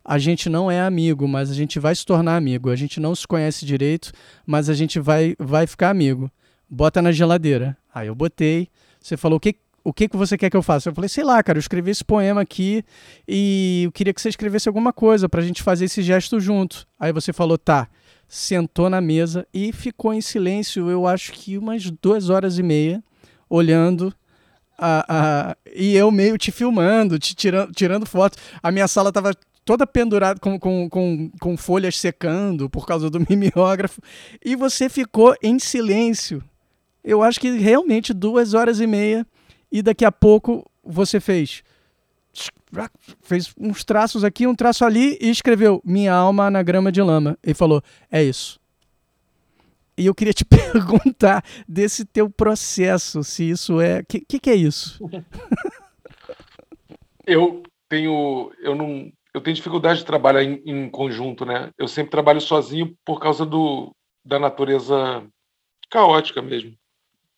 [0.05, 2.71] A gente não é amigo, mas a gente vai se tornar amigo.
[2.71, 4.13] A gente não se conhece direito,
[4.47, 6.31] mas a gente vai, vai ficar amigo.
[6.69, 7.77] Bota na geladeira.
[7.93, 8.69] Aí eu botei.
[9.01, 10.89] Você falou: o que, o que, que você quer que eu faça?
[10.89, 12.85] Eu falei, sei lá, cara, eu escrevi esse poema aqui
[13.27, 16.85] e eu queria que você escrevesse alguma coisa pra gente fazer esse gesto junto.
[16.99, 17.89] Aí você falou, tá.
[18.27, 23.01] Sentou na mesa e ficou em silêncio, eu acho que umas duas horas e meia,
[23.49, 24.13] olhando
[24.77, 25.05] a,
[25.51, 28.37] a, e eu meio te filmando, te tirando, tirando foto.
[28.61, 29.33] A minha sala tava
[29.65, 34.01] toda pendurada com, com, com, com folhas secando por causa do mimeógrafo.
[34.45, 36.43] E você ficou em silêncio.
[37.05, 39.25] Eu acho que realmente duas horas e meia
[39.71, 41.63] e daqui a pouco você fez
[43.23, 47.39] fez uns traços aqui, um traço ali e escreveu minha alma na grama de lama
[47.43, 48.61] e falou é isso.
[49.97, 54.55] E eu queria te perguntar desse teu processo, se isso é, que que, que é
[54.55, 54.99] isso?
[57.27, 61.71] eu tenho, eu não, eu tenho dificuldade de trabalhar em, em conjunto, né?
[61.79, 63.91] Eu sempre trabalho sozinho por causa do
[64.25, 65.25] da natureza
[65.89, 66.75] caótica mesmo.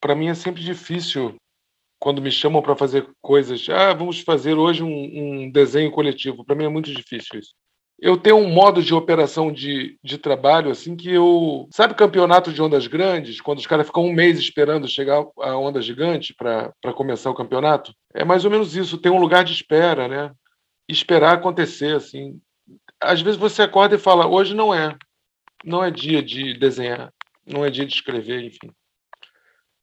[0.01, 1.37] Para mim é sempre difícil
[1.99, 6.44] quando me chamam para fazer coisas, ah, vamos fazer hoje um, um desenho coletivo.
[6.44, 7.55] Para mim é muito difícil isso.
[8.01, 11.68] Eu tenho um modo de operação de, de trabalho assim que eu.
[11.72, 13.40] Sabe campeonato de ondas grandes?
[13.40, 17.92] Quando os caras ficam um mês esperando chegar a onda gigante para começar o campeonato?
[18.14, 18.99] É mais ou menos isso.
[18.99, 20.30] Tem um lugar de espera, né?
[20.88, 22.40] Esperar acontecer, assim.
[23.01, 24.96] Às vezes você acorda e fala: hoje não é.
[25.64, 27.12] Não é dia de desenhar.
[27.44, 28.70] Não é dia de escrever, enfim.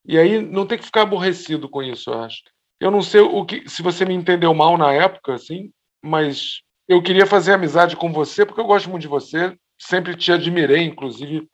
[0.07, 2.37] E aí não tem que ficar aborrecido com isso, eu acho.
[2.79, 5.71] Eu não sei o que, se você me entendeu mal na época, assim,
[6.03, 9.55] mas eu queria fazer amizade com você porque eu gosto muito de você.
[9.77, 11.47] Sempre te admirei, inclusive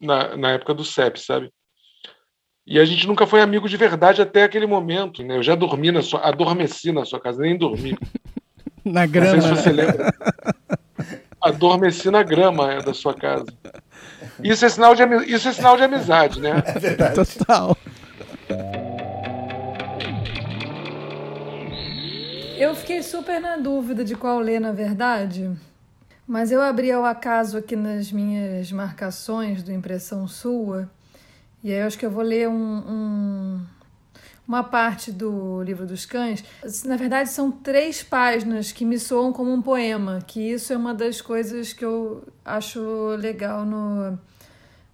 [0.00, 1.50] na, na época do CEP, sabe?
[2.66, 5.36] E a gente nunca foi amigo de verdade até aquele momento, né?
[5.36, 7.98] Eu já dormi na sua, adormeci na sua casa, nem dormi.
[8.84, 9.36] na grama.
[9.36, 10.14] Não sei se você lembra.
[11.42, 13.46] Adormeci na grama é, da sua casa.
[14.42, 16.62] Isso é sinal de, isso é sinal de amizade, né?
[16.66, 17.14] É verdade.
[17.14, 17.76] Total.
[22.58, 25.50] Eu fiquei super na dúvida de qual ler, na verdade.
[26.26, 30.88] Mas eu abri ao acaso aqui nas minhas marcações do Impressão Sua.
[31.64, 33.66] E aí eu acho que eu vou ler um, um
[34.50, 36.42] uma parte do livro dos cães.
[36.84, 40.92] Na verdade, são três páginas que me soam como um poema, que isso é uma
[40.92, 42.80] das coisas que eu acho
[43.16, 44.18] legal no,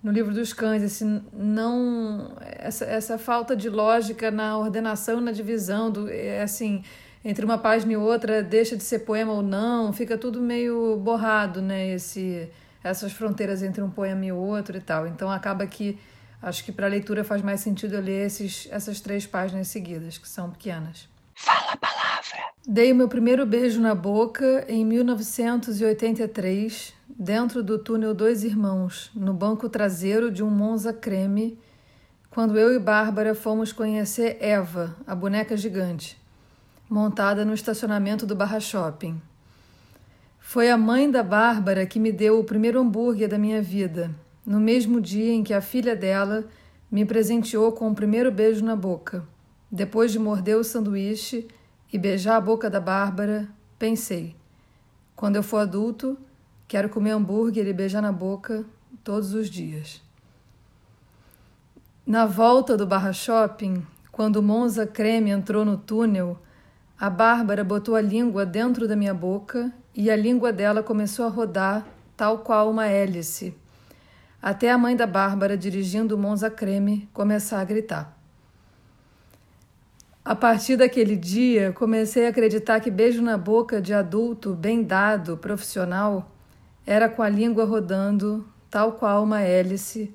[0.03, 5.91] no livro dos cães, esse não essa, essa falta de lógica na ordenação na divisão
[5.91, 6.85] do é assim
[7.25, 11.63] entre uma página e outra deixa de ser poema ou não, fica tudo meio borrado,
[11.63, 11.95] né?
[11.95, 12.47] Esse
[12.85, 15.07] essas fronteiras entre um poema e outro e tal.
[15.07, 15.99] Então acaba que
[16.41, 20.19] Acho que para a leitura faz mais sentido eu ler esses, essas três páginas seguidas,
[20.19, 21.09] que são pequenas.
[21.35, 22.53] Fala a palavra.
[22.67, 29.33] Dei o meu primeiro beijo na boca em 1983, dentro do túnel Dois Irmãos, no
[29.33, 31.59] banco traseiro de um Monza Creme,
[32.31, 36.21] quando eu e Bárbara fomos conhecer Eva, a boneca gigante,
[36.89, 39.21] montada no estacionamento do Barra Shopping.
[40.39, 44.15] Foi a mãe da Bárbara que me deu o primeiro hambúrguer da minha vida
[44.47, 46.45] no mesmo dia em que a filha dela
[46.91, 49.25] me presenteou com o primeiro beijo na boca.
[49.71, 51.49] Depois de morder o sanduíche
[51.93, 54.37] e beijar a boca da Bárbara, pensei:
[55.17, 56.17] quando eu for adulto,
[56.69, 58.65] quero comer hambúrguer e beijar na boca
[59.03, 60.01] todos os dias.
[62.07, 66.39] Na volta do Barra Shopping, Quando Monza Creme entrou no túnel,
[66.99, 71.29] a Bárbara botou a língua dentro da minha boca e a língua dela começou a
[71.29, 71.87] rodar,
[72.17, 73.55] tal qual uma hélice.
[74.47, 78.17] Até a mãe da Bárbara, dirigindo o Monza Creme, começar a gritar.
[80.25, 85.37] A partir daquele dia, comecei a acreditar que beijo na boca de adulto, bem dado,
[85.37, 86.31] profissional,
[86.87, 90.15] era com a língua rodando, tal qual uma hélice,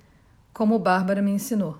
[0.53, 1.77] como Bárbara me ensinou.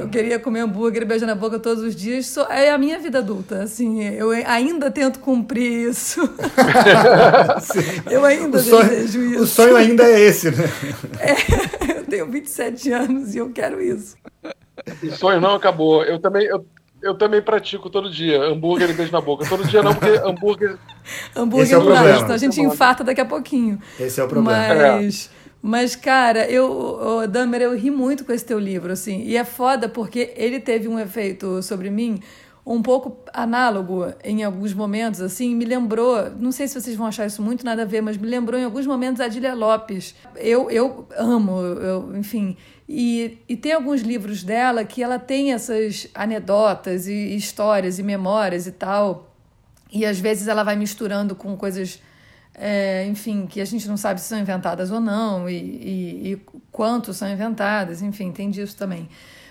[0.00, 2.34] Eu queria comer hambúrguer e beijar na boca todos os dias.
[2.48, 4.02] É a minha vida adulta, assim.
[4.02, 6.20] Eu ainda tento cumprir isso.
[8.10, 9.42] eu ainda o sonho, desejo isso.
[9.42, 10.64] O sonho ainda é esse, né?
[11.20, 14.16] É, eu tenho 27 anos e eu quero isso.
[15.02, 16.02] O sonho não acabou.
[16.02, 16.64] Eu também, eu,
[17.02, 18.40] eu também pratico todo dia.
[18.42, 19.46] Hambúrguer e beijo na boca.
[19.46, 20.78] Todo dia não, porque hambúrguer...
[21.36, 23.78] Hambúrguer é não dá, então a gente infarta daqui a pouquinho.
[23.98, 24.58] Esse é o problema.
[24.58, 25.30] Mas...
[25.36, 25.39] É.
[25.62, 29.22] Mas, cara, eu, Damer, eu ri muito com esse teu livro, assim.
[29.22, 32.20] E é foda porque ele teve um efeito sobre mim
[32.64, 37.26] um pouco análogo em alguns momentos, assim, me lembrou, não sei se vocês vão achar
[37.26, 40.14] isso muito nada a ver, mas me lembrou em alguns momentos a Adília Lopes.
[40.36, 42.56] Eu, eu amo, eu, enfim.
[42.88, 48.66] E, e tem alguns livros dela que ela tem essas anedotas e histórias e memórias
[48.66, 49.34] e tal.
[49.92, 52.00] E às vezes ela vai misturando com coisas
[52.54, 56.36] é, enfim, que a gente não sabe se são inventadas ou não e, e, e
[56.70, 59.08] quanto são inventadas, enfim, tem disso também.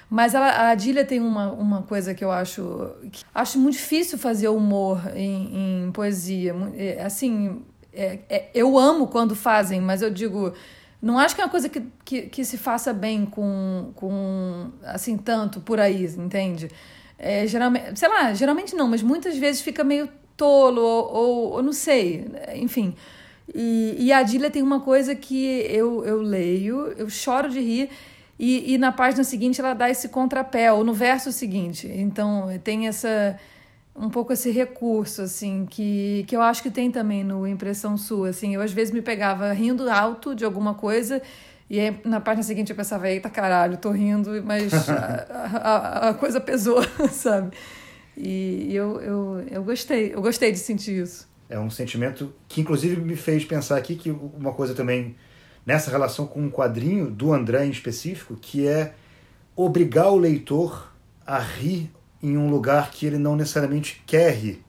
[0.10, 2.92] Mas ela, a Adília tem uma, uma coisa que eu acho.
[3.12, 6.56] Que acho muito difícil fazer humor em, em poesia.
[6.76, 7.62] É, assim,
[7.94, 10.54] é, é, eu amo quando fazem, mas eu digo.
[11.02, 14.72] Não acho que é uma coisa que, que, que se faça bem com, com.
[14.84, 16.70] assim, tanto por aí, entende?
[17.18, 20.10] É, geralmente, sei lá, geralmente não, mas muitas vezes fica meio
[20.40, 22.26] tolo, ou, ou, ou não sei,
[22.56, 22.96] enfim.
[23.54, 27.90] E, e a Adília tem uma coisa que eu, eu leio, eu choro de rir,
[28.40, 31.88] e, e na página seguinte ela dá esse contrapé, ou no verso seguinte.
[31.94, 33.38] Então tem essa
[33.96, 38.30] um pouco esse recurso, assim, que, que eu acho que tem também no Impressão Sua,
[38.30, 38.56] assim.
[38.56, 41.22] Eu às vezes me pegava rindo alto de alguma coisa
[41.70, 46.14] e aí, na página seguinte eu pensava, eita caralho, tô rindo, mas a, a, a
[46.16, 46.82] coisa pesou,
[47.14, 47.56] sabe?
[48.22, 51.26] E eu, eu, eu gostei, eu gostei de sentir isso.
[51.50, 55.16] É um sentimento que, inclusive, me fez pensar aqui que uma coisa também
[55.66, 58.94] nessa relação com um quadrinho do André em específico, que é
[59.56, 60.94] obrigar o leitor
[61.26, 61.90] a rir
[62.22, 64.64] em um lugar que ele não necessariamente quer rir.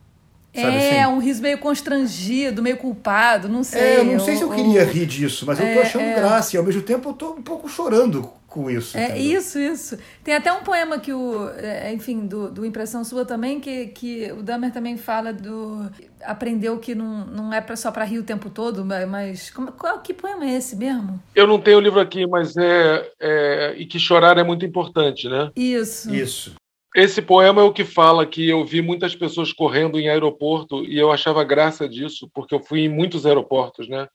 [0.54, 1.12] Sabe é, assim?
[1.12, 3.80] um riso meio constrangido, meio culpado, não sei.
[3.80, 6.14] É, eu não sei se eu queria rir disso, mas é, eu tô achando é...
[6.14, 8.98] graça e ao mesmo tempo eu tô um pouco chorando com isso.
[8.98, 9.38] É entendeu?
[9.38, 9.98] isso, isso.
[10.24, 14.30] Tem até um poema que o, é, enfim, do, do Impressão Sua também, que, que
[14.32, 15.88] o Dahmer também fala do.
[16.22, 19.50] Aprendeu que não, não é pra, só para rir o tempo todo, mas.
[19.50, 21.22] Como, qual, que poema é esse mesmo?
[21.34, 23.74] Eu não tenho o livro aqui, mas é, é.
[23.78, 25.50] E que chorar é muito importante, né?
[25.54, 26.12] Isso.
[26.12, 26.54] Isso.
[26.94, 30.98] Esse poema é o que fala que eu vi muitas pessoas correndo em aeroporto e
[30.98, 34.08] eu achava graça disso, porque eu fui em muitos aeroportos, né?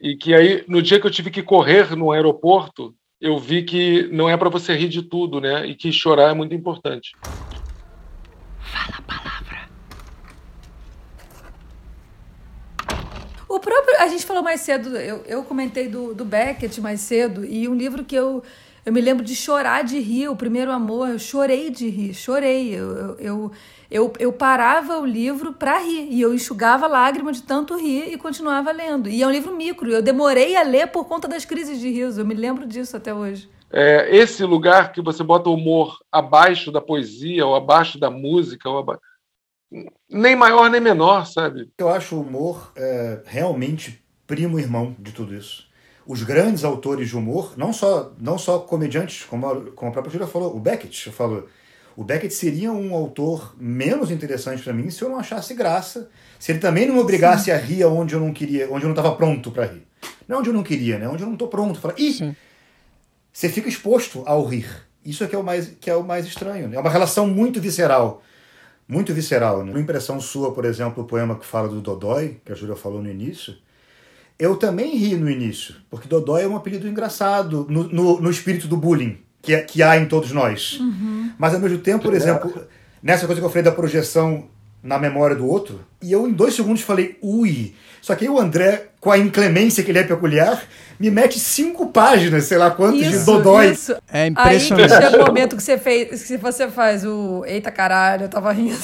[0.00, 4.08] E que aí, no dia que eu tive que correr no aeroporto, eu vi que
[4.12, 5.66] não é para você rir de tudo, né?
[5.66, 7.12] E que chorar é muito importante.
[8.60, 9.68] Fala a palavra.
[13.48, 14.00] O próprio.
[14.00, 17.74] A gente falou mais cedo, eu, eu comentei do, do Beckett mais cedo, e um
[17.74, 18.42] livro que eu
[18.84, 22.74] eu me lembro de chorar de rir, o primeiro amor, eu chorei de rir, chorei.
[22.74, 23.52] Eu, eu,
[23.90, 28.18] eu, eu parava o livro para rir e eu enxugava lágrima de tanto rir e
[28.18, 29.08] continuava lendo.
[29.08, 32.20] E é um livro micro, eu demorei a ler por conta das crises de riso,
[32.20, 33.48] eu me lembro disso até hoje.
[33.72, 38.68] É, esse lugar que você bota o humor abaixo da poesia ou abaixo da música,
[38.68, 39.00] ou aba...
[40.10, 41.70] nem maior nem menor, sabe?
[41.78, 45.72] Eu acho o humor é, realmente primo irmão de tudo isso
[46.06, 50.12] os grandes autores de humor, não só, não só comediantes, como a, como a própria
[50.12, 51.48] Julia falou, o Beckett falou.
[51.96, 56.52] O Beckett seria um autor menos interessante para mim se eu não achasse graça, se
[56.52, 57.50] ele também não me obrigasse Sim.
[57.52, 59.86] a rir onde eu não queria, onde eu não estava pronto para rir.
[60.26, 61.08] Não onde eu não queria, né?
[61.08, 61.78] Onde eu não estou pronto.
[61.78, 62.36] Fala, Ih, Sim.
[63.32, 64.66] você fica exposto ao rir.
[65.04, 66.68] Isso é que é o mais, que é o mais estranho.
[66.68, 66.76] Né?
[66.76, 68.22] É uma relação muito visceral.
[68.88, 69.64] Muito visceral.
[69.64, 69.70] Né?
[69.70, 73.02] Uma impressão sua, por exemplo, o poema que fala do Dodói, que a Júlia falou
[73.02, 73.54] no início,
[74.38, 78.66] eu também ri no início, porque Dodói é um apelido engraçado no, no, no espírito
[78.66, 80.78] do bullying que, é, que há em todos nós.
[80.80, 81.30] Uhum.
[81.38, 82.52] Mas ao mesmo tempo, por exemplo,
[83.02, 84.48] nessa coisa que eu falei da projeção
[84.82, 87.74] na memória do outro, E eu, em dois segundos, falei, ui.
[88.02, 90.62] Só que aí o André, com a inclemência que ele é peculiar,
[91.00, 93.70] me mete cinco páginas, sei lá quantos, Isso, de Dodói.
[93.70, 93.92] isso.
[94.12, 94.90] É Aí impressionante.
[94.94, 98.76] chega o momento que você fez, que você faz o eita caralho, eu tava rindo.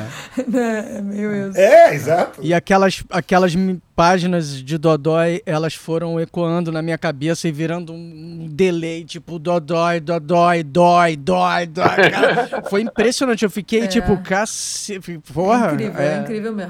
[0.46, 0.96] né?
[0.98, 1.58] É meio isso.
[1.58, 2.40] É, exato.
[2.42, 3.54] E aquelas, aquelas
[3.96, 10.00] páginas de Dodói, elas foram ecoando na minha cabeça e virando um delay, tipo, Dodói,
[10.00, 12.10] Dodói, dói, dói, dói.
[12.10, 13.42] Cara, foi impressionante.
[13.42, 13.86] Eu fiquei, É.
[13.86, 15.18] tipo, cacete.
[15.32, 15.70] Porra.
[15.70, 16.18] é incrível, é.
[16.20, 16.65] incrível mesmo.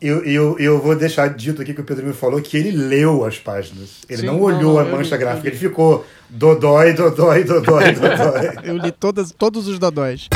[0.00, 3.24] Eu, eu, eu vou deixar dito aqui que o Pedro me falou que ele leu
[3.24, 4.02] as páginas.
[4.08, 8.50] Ele Sim, não olhou não, a mancha li, gráfica, ele ficou Dodói, Dodói, Dodói, Dodói.
[8.62, 10.28] Eu li todas, todos os Dodóis.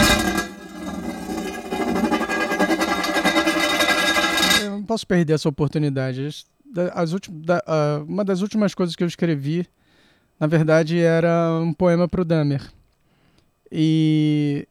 [4.64, 6.26] Eu não posso perder essa oportunidade.
[6.26, 9.66] As- da- As últim- da- ah, uma das últimas coisas que eu escrevi,
[10.40, 12.62] na verdade, era um poema para o Damer.
[13.70, 14.66] E,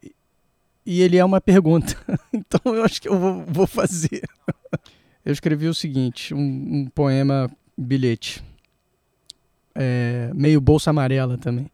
[0.86, 1.95] e ele é uma pergunta.
[2.34, 4.21] Então eu acho que eu vou, vou fazer.
[5.23, 8.43] Eu escrevi o seguinte: um, um poema bilhete.
[9.75, 11.69] É, meio bolsa amarela também.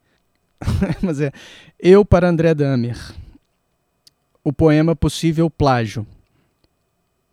[1.02, 1.32] Mas é.
[1.80, 2.98] Eu para André Damer.
[4.44, 6.06] O poema Possível Plágio.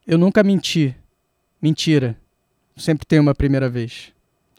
[0.07, 0.95] Eu nunca menti.
[1.61, 2.17] Mentira.
[2.77, 4.13] Sempre tem uma primeira vez.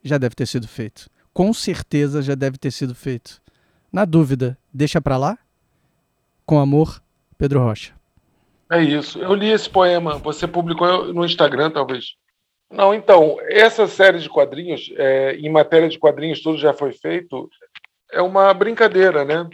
[0.03, 1.09] Já deve ter sido feito.
[1.33, 3.41] Com certeza já deve ter sido feito.
[3.91, 5.37] Na dúvida, deixa pra lá?
[6.45, 7.01] Com amor,
[7.37, 7.93] Pedro Rocha.
[8.71, 9.19] É isso.
[9.19, 10.17] Eu li esse poema.
[10.17, 12.15] Você publicou no Instagram, talvez.
[12.71, 17.49] Não, então, essa série de quadrinhos, é, em matéria de quadrinhos, tudo já foi feito,
[18.11, 19.47] é uma brincadeira, né?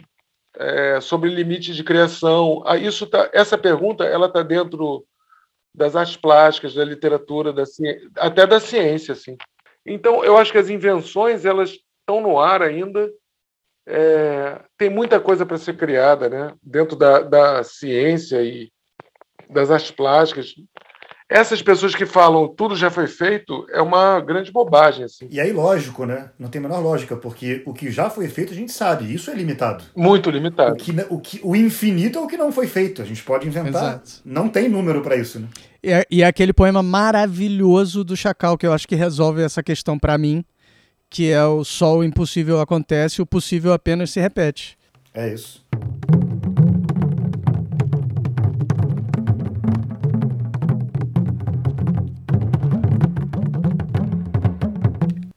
[0.56, 2.62] É, sobre limites de criação.
[2.66, 5.04] Ah, isso tá, essa pergunta, ela está dentro
[5.74, 9.36] das artes plásticas, da literatura, da ciência, até da ciência, assim.
[9.84, 11.70] Então, eu acho que as invenções, elas
[12.00, 13.10] estão no ar ainda.
[13.86, 16.52] É, tem muita coisa para ser criada, né?
[16.62, 18.70] Dentro da, da ciência e
[19.50, 20.54] das artes plásticas.
[21.28, 25.26] Essas pessoas que falam tudo já foi feito é uma grande bobagem, assim.
[25.30, 26.30] E aí, lógico, né?
[26.38, 29.30] Não tem a menor lógica, porque o que já foi feito a gente sabe, isso
[29.30, 29.82] é limitado.
[29.96, 30.76] Muito O, limitado.
[30.76, 33.00] que, o, que, o infinito é o que não foi feito.
[33.00, 33.82] A gente pode inventar.
[33.82, 34.10] Exato.
[34.26, 35.48] Não tem número pra isso, né?
[35.82, 39.62] E é, e é aquele poema maravilhoso do Chacal que eu acho que resolve essa
[39.62, 40.44] questão pra mim,
[41.12, 44.78] que é o só o impossível acontece, o possível apenas se repete.
[45.12, 45.62] É isso.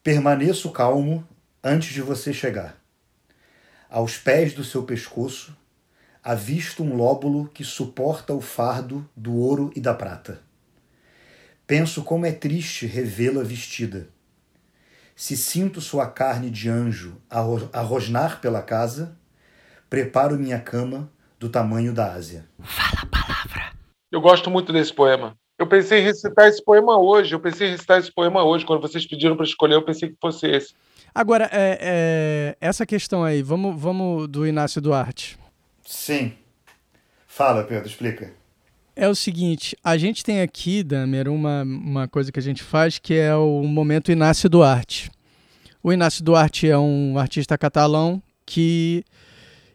[0.02, 1.28] Permaneço calmo
[1.62, 2.78] antes de você chegar.
[3.90, 5.54] Aos pés do seu pescoço,
[6.24, 10.40] avisto um lóbulo que suporta o fardo do ouro e da prata.
[11.68, 14.15] Penso como é triste revê-la vestida.
[15.16, 19.18] Se sinto sua carne de anjo arro- arrosnar pela casa,
[19.90, 21.10] preparo minha cama
[21.40, 22.46] do tamanho da Ásia.
[24.12, 25.36] Eu gosto muito desse poema.
[25.58, 27.34] Eu pensei em recitar esse poema hoje.
[27.34, 28.66] Eu pensei em recitar esse poema hoje.
[28.66, 30.74] Quando vocês pediram para escolher, eu pensei que fosse esse.
[31.14, 35.40] Agora, é, é, essa questão aí, vamos, vamos do Inácio Duarte.
[35.86, 36.34] Sim.
[37.26, 38.34] Fala, Pedro, explica.
[38.96, 42.98] É o seguinte, a gente tem aqui, Damer, uma, uma coisa que a gente faz
[42.98, 45.12] que é o momento Inácio Duarte.
[45.84, 49.04] O Inácio Duarte é um artista catalão que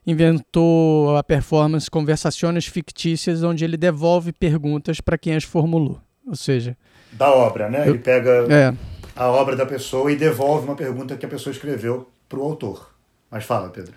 [0.07, 6.01] inventou a performance Conversações Fictícias, onde ele devolve perguntas para quem as formulou.
[6.27, 6.75] Ou seja,
[7.13, 7.87] Da obra, né?
[7.87, 8.75] Ele pega é,
[9.15, 12.95] a obra da pessoa e devolve uma pergunta que a pessoa escreveu pro autor.
[13.31, 13.95] Mas fala, Pedro.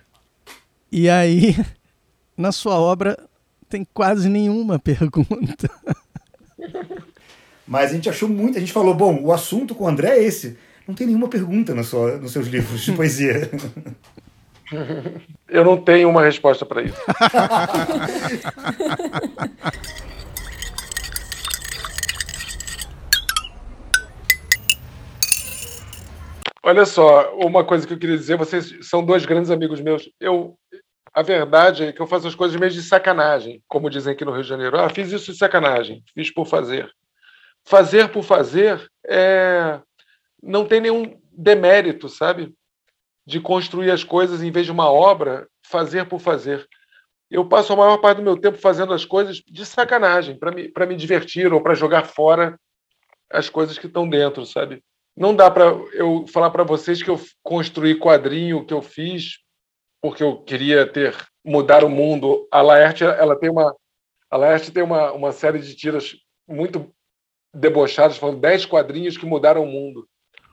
[0.91, 1.55] e aí,
[2.35, 3.17] na sua obra,
[3.73, 5.67] tem quase nenhuma pergunta.
[7.65, 10.23] Mas a gente achou muito, a gente falou, bom, o assunto com o André é
[10.23, 10.59] esse.
[10.87, 13.49] Não tem nenhuma pergunta na sua, nos seus livros de poesia.
[15.49, 16.97] Eu não tenho uma resposta para isso.
[26.65, 30.09] Olha só, uma coisa que eu queria dizer, vocês são dois grandes amigos meus.
[30.19, 30.57] Eu,
[31.13, 34.31] a verdade é que eu faço as coisas meio de sacanagem, como dizem aqui no
[34.31, 34.79] Rio de Janeiro.
[34.79, 36.91] Ah, fiz isso de sacanagem, fiz por fazer.
[37.63, 39.79] Fazer por fazer é...
[40.41, 42.53] não tem nenhum demérito, sabe?
[43.25, 46.67] De construir as coisas em vez de uma obra, fazer por fazer.
[47.29, 50.71] Eu passo a maior parte do meu tempo fazendo as coisas de sacanagem, para me,
[50.87, 52.59] me divertir ou para jogar fora
[53.31, 54.83] as coisas que estão dentro, sabe?
[55.15, 59.42] Não dá para eu falar para vocês que eu construí quadrinho que eu fiz
[60.03, 62.45] porque eu queria ter mudar o mundo.
[62.51, 63.73] A Laerte, ela tem uma
[64.29, 66.91] a Laerte tem uma, uma série de tiras muito
[67.53, 70.07] debochadas falando 10 quadrinhos que mudaram o mundo.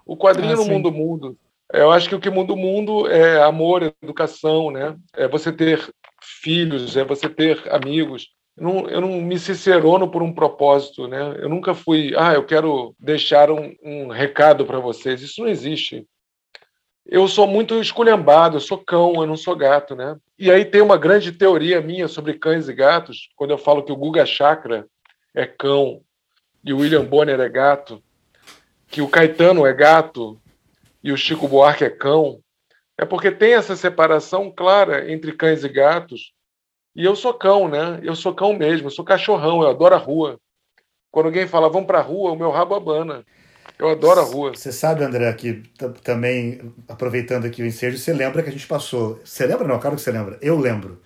[0.07, 0.73] O quadrinho Ah, não sim.
[0.73, 1.37] muda o mundo.
[1.73, 4.97] Eu acho que o que muda o mundo é amor, educação, né?
[5.15, 5.89] É você ter
[6.23, 11.37] filhos, é você ter amigos, Eu não, eu não me cicerono por um propósito, né?
[11.39, 15.23] Eu nunca fui, ah, eu quero deixar um, um recado para vocês.
[15.23, 16.07] Isso não existe.
[17.07, 20.17] Eu sou muito esculhambado, eu sou cão, eu não sou gato, né?
[20.39, 23.93] E aí tem uma grande teoria minha sobre cães e gatos, quando eu falo que
[23.93, 24.87] o Guga Chakra
[25.35, 26.03] é cão
[26.65, 28.03] e o William Bonner é gato,
[28.87, 30.41] que o Caetano é gato
[31.03, 32.41] e o Chico Buarque é cão,
[33.01, 36.35] é porque tem essa separação clara entre cães e gatos.
[36.95, 37.99] E eu sou cão, né?
[38.03, 40.39] Eu sou cão mesmo, eu sou cachorrão, eu adoro a rua.
[41.11, 43.25] Quando alguém fala, vamos para a rua, o meu rabo abana.
[43.81, 44.53] Eu adoro a rua.
[44.55, 45.63] Você sabe, André, que
[46.05, 49.19] também, aproveitando aqui o ensejo, você lembra que a gente passou.
[49.25, 49.67] Você lembra?
[49.67, 50.39] Não, claro que você lembra.
[50.43, 51.01] Eu lembro.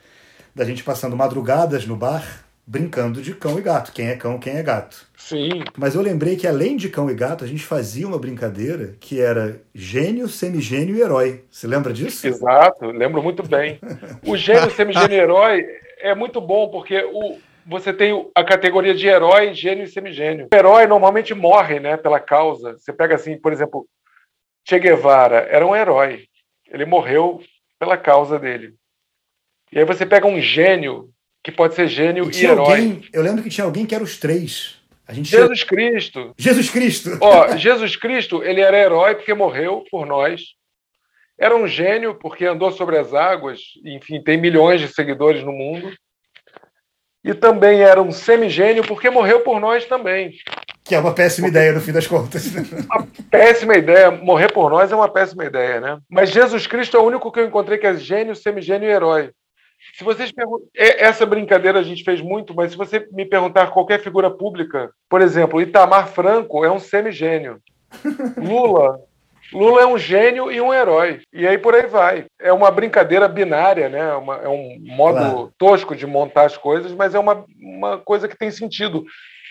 [0.53, 3.93] Da gente passando madrugadas no bar brincando de cão e gato.
[3.93, 5.07] Quem é cão, quem é gato.
[5.16, 5.62] Sim.
[5.77, 9.20] Mas eu lembrei que além de cão e gato, a gente fazia uma brincadeira que
[9.20, 11.45] era gênio, semigênio e herói.
[11.51, 12.27] Você lembra disso?
[12.27, 13.79] Exato, lembro muito bem.
[14.27, 15.64] O gênio, semigênio e herói
[16.01, 20.48] é muito bom porque o, você tem a categoria de herói, gênio e semigênio.
[20.52, 22.72] O herói normalmente morre né, pela causa.
[22.78, 23.86] Você pega assim, por exemplo,
[24.68, 26.26] Che Guevara era um herói.
[26.66, 27.42] Ele morreu
[27.78, 28.74] pela causa dele.
[29.72, 31.10] E aí você pega um gênio
[31.42, 32.70] que pode ser gênio e, e herói.
[32.70, 34.80] Alguém, eu lembro que tinha alguém que era os três.
[35.10, 35.68] Jesus tinha...
[35.68, 36.34] Cristo.
[36.38, 37.18] Jesus Cristo.
[37.20, 40.40] Ó, Jesus Cristo, ele era herói porque morreu por nós.
[41.38, 45.92] Era um gênio porque andou sobre as águas, enfim, tem milhões de seguidores no mundo.
[47.25, 50.33] E também era um semigênio porque morreu por nós também.
[50.85, 51.59] Que é uma péssima porque...
[51.59, 52.45] ideia, no fim das contas.
[52.55, 54.11] Uma péssima ideia.
[54.11, 55.99] Morrer por nós é uma péssima ideia, né?
[56.11, 59.31] Mas Jesus Cristo é o único que eu encontrei que é gênio, semigênio e herói.
[59.97, 64.01] Se vocês perguntam, essa brincadeira a gente fez muito, mas se você me perguntar qualquer
[64.01, 67.61] figura pública, por exemplo, Itamar Franco é um semigênio.
[68.37, 68.99] Lula,
[69.55, 71.20] Lula é um gênio e um herói.
[71.32, 72.24] E aí por aí vai.
[72.40, 74.12] É uma brincadeira binária, né?
[74.14, 75.52] Uma, é um modo claro.
[75.57, 79.05] tosco de montar as coisas, mas é uma, uma coisa que tem sentido.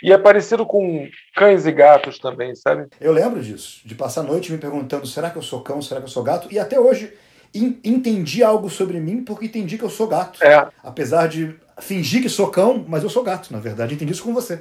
[0.03, 2.87] E é parecido com cães e gatos também, sabe?
[2.99, 6.01] Eu lembro disso, de passar a noite me perguntando: será que eu sou cão, será
[6.01, 6.49] que eu sou gato?
[6.51, 7.13] E até hoje
[7.55, 10.43] entendi algo sobre mim porque entendi que eu sou gato.
[10.43, 10.67] É.
[10.83, 13.93] Apesar de fingir que sou cão, mas eu sou gato, na verdade.
[13.93, 14.59] Entendi isso com você.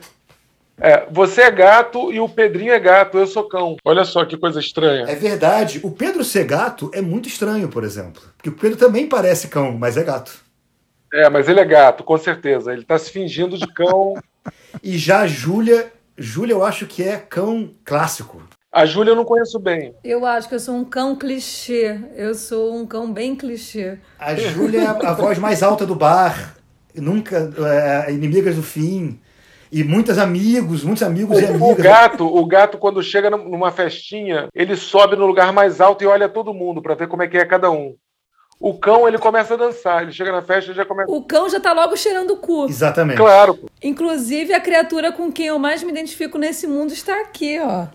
[0.79, 3.77] É, você é gato e o Pedrinho é gato, eu sou cão.
[3.85, 5.05] Olha só que coisa estranha.
[5.09, 5.81] É verdade.
[5.83, 8.23] O Pedro ser gato é muito estranho, por exemplo.
[8.37, 10.33] Porque o Pedro também parece cão, mas é gato.
[11.13, 12.73] É, mas ele é gato, com certeza.
[12.73, 14.15] Ele está se fingindo de cão.
[14.83, 18.43] e já a Júlia, Júlia eu acho que é cão clássico.
[18.73, 19.95] A Júlia eu não conheço bem.
[20.03, 22.01] Eu acho que eu sou um cão clichê.
[22.17, 23.99] Eu sou um cão bem clichê.
[24.19, 26.57] A Júlia é a voz mais alta do bar.
[26.95, 27.53] Nunca.
[28.07, 29.21] É, inimigas do fim.
[29.73, 31.71] E muitos amigos, muitos amigos o, e amigas.
[31.71, 36.07] O gato, o gato, quando chega numa festinha, ele sobe no lugar mais alto e
[36.07, 37.97] olha todo mundo para ver como é que é cada um.
[38.61, 40.03] O cão, ele começa a dançar.
[40.03, 41.11] Ele chega na festa e já começa.
[41.11, 42.67] O cão já tá logo cheirando o cu.
[42.67, 43.17] Exatamente.
[43.17, 43.59] Claro.
[43.83, 47.87] Inclusive, a criatura com quem eu mais me identifico nesse mundo está aqui, ó.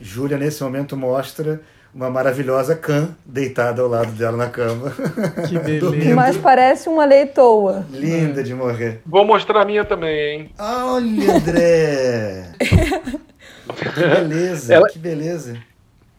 [0.00, 1.62] Júlia, nesse momento, mostra
[1.94, 4.92] uma maravilhosa Khan deitada ao lado dela na cama.
[5.48, 6.14] Que beleza.
[6.14, 7.86] Mas parece uma leitoa.
[7.90, 9.00] Linda de morrer.
[9.04, 10.50] Vou mostrar a minha também, hein?
[10.58, 12.52] Olha, André!
[12.60, 14.88] que beleza, ela...
[14.88, 15.56] que beleza.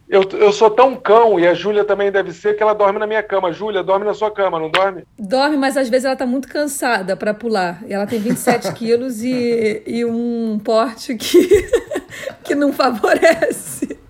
[0.09, 3.07] Eu, eu sou tão cão, e a Júlia também deve ser, que ela dorme na
[3.07, 3.53] minha cama.
[3.53, 5.05] Júlia, dorme na sua cama, não dorme?
[5.17, 7.81] Dorme, mas às vezes ela tá muito cansada para pular.
[7.87, 11.65] E ela tem 27 quilos e, e um porte que,
[12.43, 14.00] que não favorece.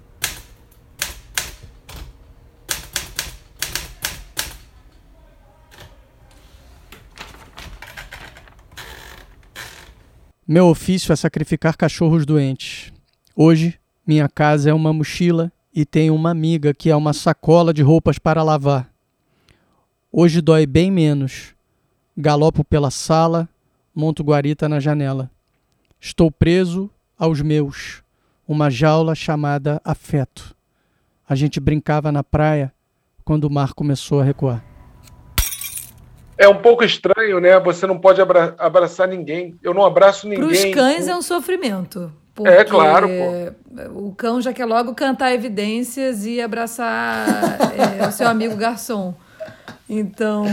[10.52, 12.92] Meu ofício é sacrificar cachorros doentes.
[13.34, 17.82] Hoje, minha casa é uma mochila e tenho uma amiga que é uma sacola de
[17.82, 18.92] roupas para lavar.
[20.12, 21.56] Hoje dói bem menos.
[22.18, 23.48] Galopo pela sala,
[23.96, 25.32] monto guarita na janela.
[26.02, 28.04] Estou preso aos meus,
[28.46, 30.54] uma jaula chamada afeto.
[31.30, 32.74] A gente brincava na praia
[33.24, 34.71] quando o mar começou a recuar.
[36.42, 37.60] É um pouco estranho, né?
[37.60, 39.56] Você não pode abra abraçar ninguém.
[39.62, 40.44] Eu não abraço ninguém.
[40.44, 42.12] Para os cães é um sofrimento.
[42.34, 44.00] Porque é claro, pô.
[44.00, 47.28] O cão já quer logo cantar evidências e abraçar
[48.02, 49.14] é, o seu amigo garçom.
[49.88, 50.48] Então,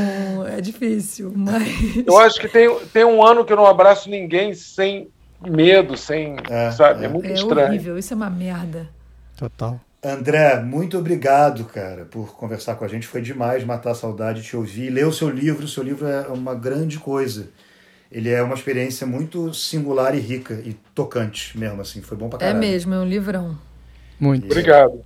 [0.46, 2.06] é difícil, mas...
[2.06, 5.08] Eu acho que tem, tem um ano que eu não abraço ninguém sem
[5.40, 6.36] medo, sem...
[6.50, 7.02] É, sabe?
[7.02, 7.66] É, é muito é estranho.
[7.66, 8.90] É horrível, isso é uma merda.
[9.38, 9.80] Total.
[10.02, 13.06] André, muito obrigado, cara, por conversar com a gente.
[13.06, 14.90] Foi demais matar a saudade, te ouvir.
[14.90, 17.48] Ler o seu livro, o seu livro é uma grande coisa
[18.10, 22.00] ele é uma experiência muito singular e rica e tocante mesmo, assim.
[22.00, 22.56] Foi bom pra é caralho.
[22.56, 23.56] É mesmo, é um livrão.
[24.18, 24.46] Muito.
[24.46, 25.04] E, Obrigado.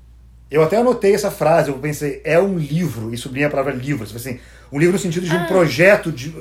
[0.50, 4.04] Eu até anotei essa frase, eu pensei, é um livro, e sublinhei a palavra livro.
[4.04, 4.38] Assim,
[4.70, 5.46] um livro no sentido de um ah.
[5.46, 6.32] projeto, de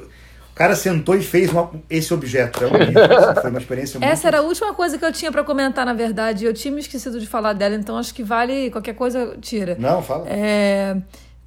[0.52, 2.64] O cara sentou e fez uma, esse objeto.
[2.64, 4.12] É um assim, foi uma experiência muito...
[4.12, 6.46] Essa era a última coisa que eu tinha para comentar, na verdade.
[6.46, 9.76] Eu tinha me esquecido de falar dela, então acho que vale qualquer coisa, tira.
[9.80, 10.26] Não, fala.
[10.28, 10.98] É...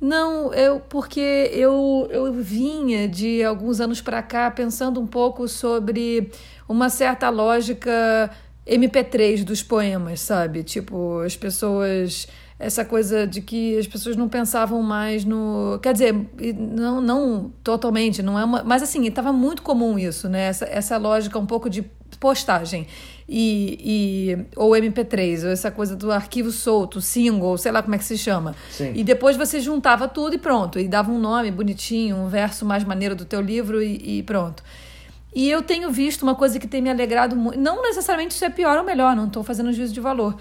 [0.01, 6.31] Não, eu porque eu, eu vinha de alguns anos para cá pensando um pouco sobre
[6.69, 8.31] uma certa lógica
[8.67, 10.63] MP3 dos poemas, sabe?
[10.63, 12.27] Tipo, as pessoas
[12.59, 15.79] essa coisa de que as pessoas não pensavam mais no.
[15.83, 16.15] Quer dizer,
[16.57, 18.63] não, não totalmente, não é uma.
[18.63, 20.47] Mas assim, estava muito comum isso, né?
[20.47, 21.83] Essa, essa lógica um pouco de
[22.21, 22.87] postagem.
[23.29, 27.99] E, e, ou MP3, ou essa coisa do arquivo solto, single, sei lá como é
[27.99, 28.55] que se chama.
[28.71, 28.93] Sim.
[28.95, 30.79] E depois você juntava tudo e pronto.
[30.79, 34.63] E dava um nome bonitinho, um verso mais maneiro do teu livro e, e pronto.
[35.35, 37.59] E eu tenho visto uma coisa que tem me alegrado muito.
[37.59, 40.37] Não necessariamente isso é pior ou melhor, não estou fazendo juízo de valor.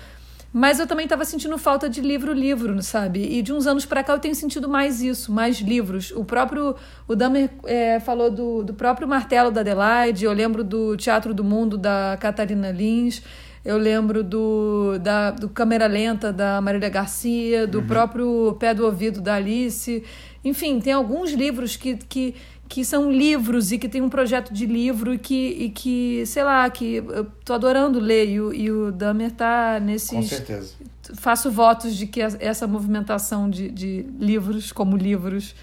[0.55, 3.25] Mas eu também estava sentindo falta de livro-livro, sabe?
[3.25, 6.11] E de uns anos para cá eu tenho sentido mais isso, mais livros.
[6.11, 6.75] O próprio.
[7.07, 11.43] O Damer é, falou do, do próprio Martelo da Adelaide, eu lembro do Teatro do
[11.43, 13.23] Mundo da Catarina Lins,
[13.65, 17.87] eu lembro do, da, do Câmera Lenta da Marília Garcia, do uhum.
[17.87, 20.03] próprio Pé do Ouvido da Alice.
[20.45, 22.35] Enfim, tem alguns livros que, que
[22.67, 26.43] que são livros e que tem um projeto de livro e que, e que sei
[26.43, 30.09] lá, que eu tô adorando ler e o, e o Damer tá nesses...
[30.09, 30.73] Com certeza.
[31.15, 35.53] Faço votos de que essa movimentação de, de livros como livros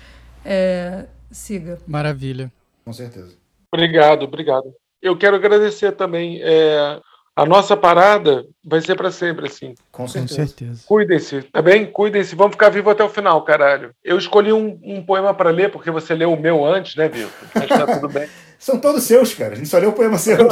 [0.44, 1.78] é, siga.
[1.86, 2.52] Maravilha.
[2.84, 3.32] Com certeza.
[3.72, 4.74] Obrigado, obrigado.
[5.00, 7.00] Eu quero agradecer também é,
[7.40, 9.74] a nossa parada vai ser para sempre, assim.
[9.90, 10.34] Com certeza.
[10.34, 10.82] Certeza.
[10.86, 11.86] Cuidem-se, tá bem?
[11.86, 12.36] Cuidem-se.
[12.36, 13.94] Vamos ficar vivos até o final, caralho.
[14.04, 17.30] Eu escolhi um, um poema para ler, porque você leu o meu antes, né, Vitor?
[17.54, 18.28] Mas tá tudo bem.
[18.60, 19.54] São todos seus, cara.
[19.54, 20.36] A gente só leu o poema seu.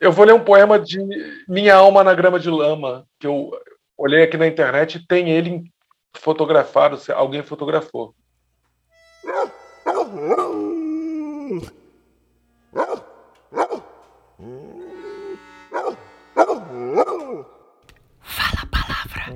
[0.00, 1.00] eu vou ler um poema de
[1.48, 3.50] Minha Alma na Grama de Lama, que eu
[3.98, 5.64] olhei aqui na internet e tem ele
[6.14, 8.14] fotografado, alguém fotografou.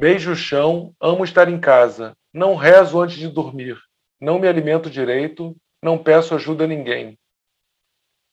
[0.00, 2.16] Beijo o chão, amo estar em casa.
[2.32, 3.78] Não rezo antes de dormir.
[4.18, 7.18] Não me alimento direito, não peço ajuda a ninguém.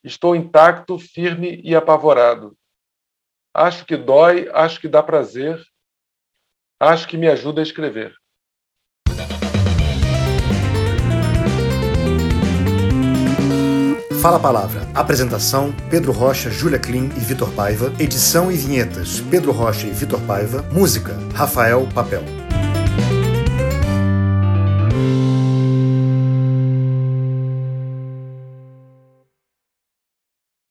[0.02, 2.58] Estou intacto, firme e apavorado.
[3.54, 5.62] Acho que dói, acho que dá prazer.
[6.80, 8.16] Acho que me ajuda a escrever.
[14.22, 14.88] Fala a Palavra.
[14.96, 17.94] Apresentação: Pedro Rocha, Júlia Klim e Vitor Paiva.
[18.00, 20.66] Edição e vinhetas: Pedro Rocha e Vitor Paiva.
[20.72, 22.47] Música: Rafael Papel.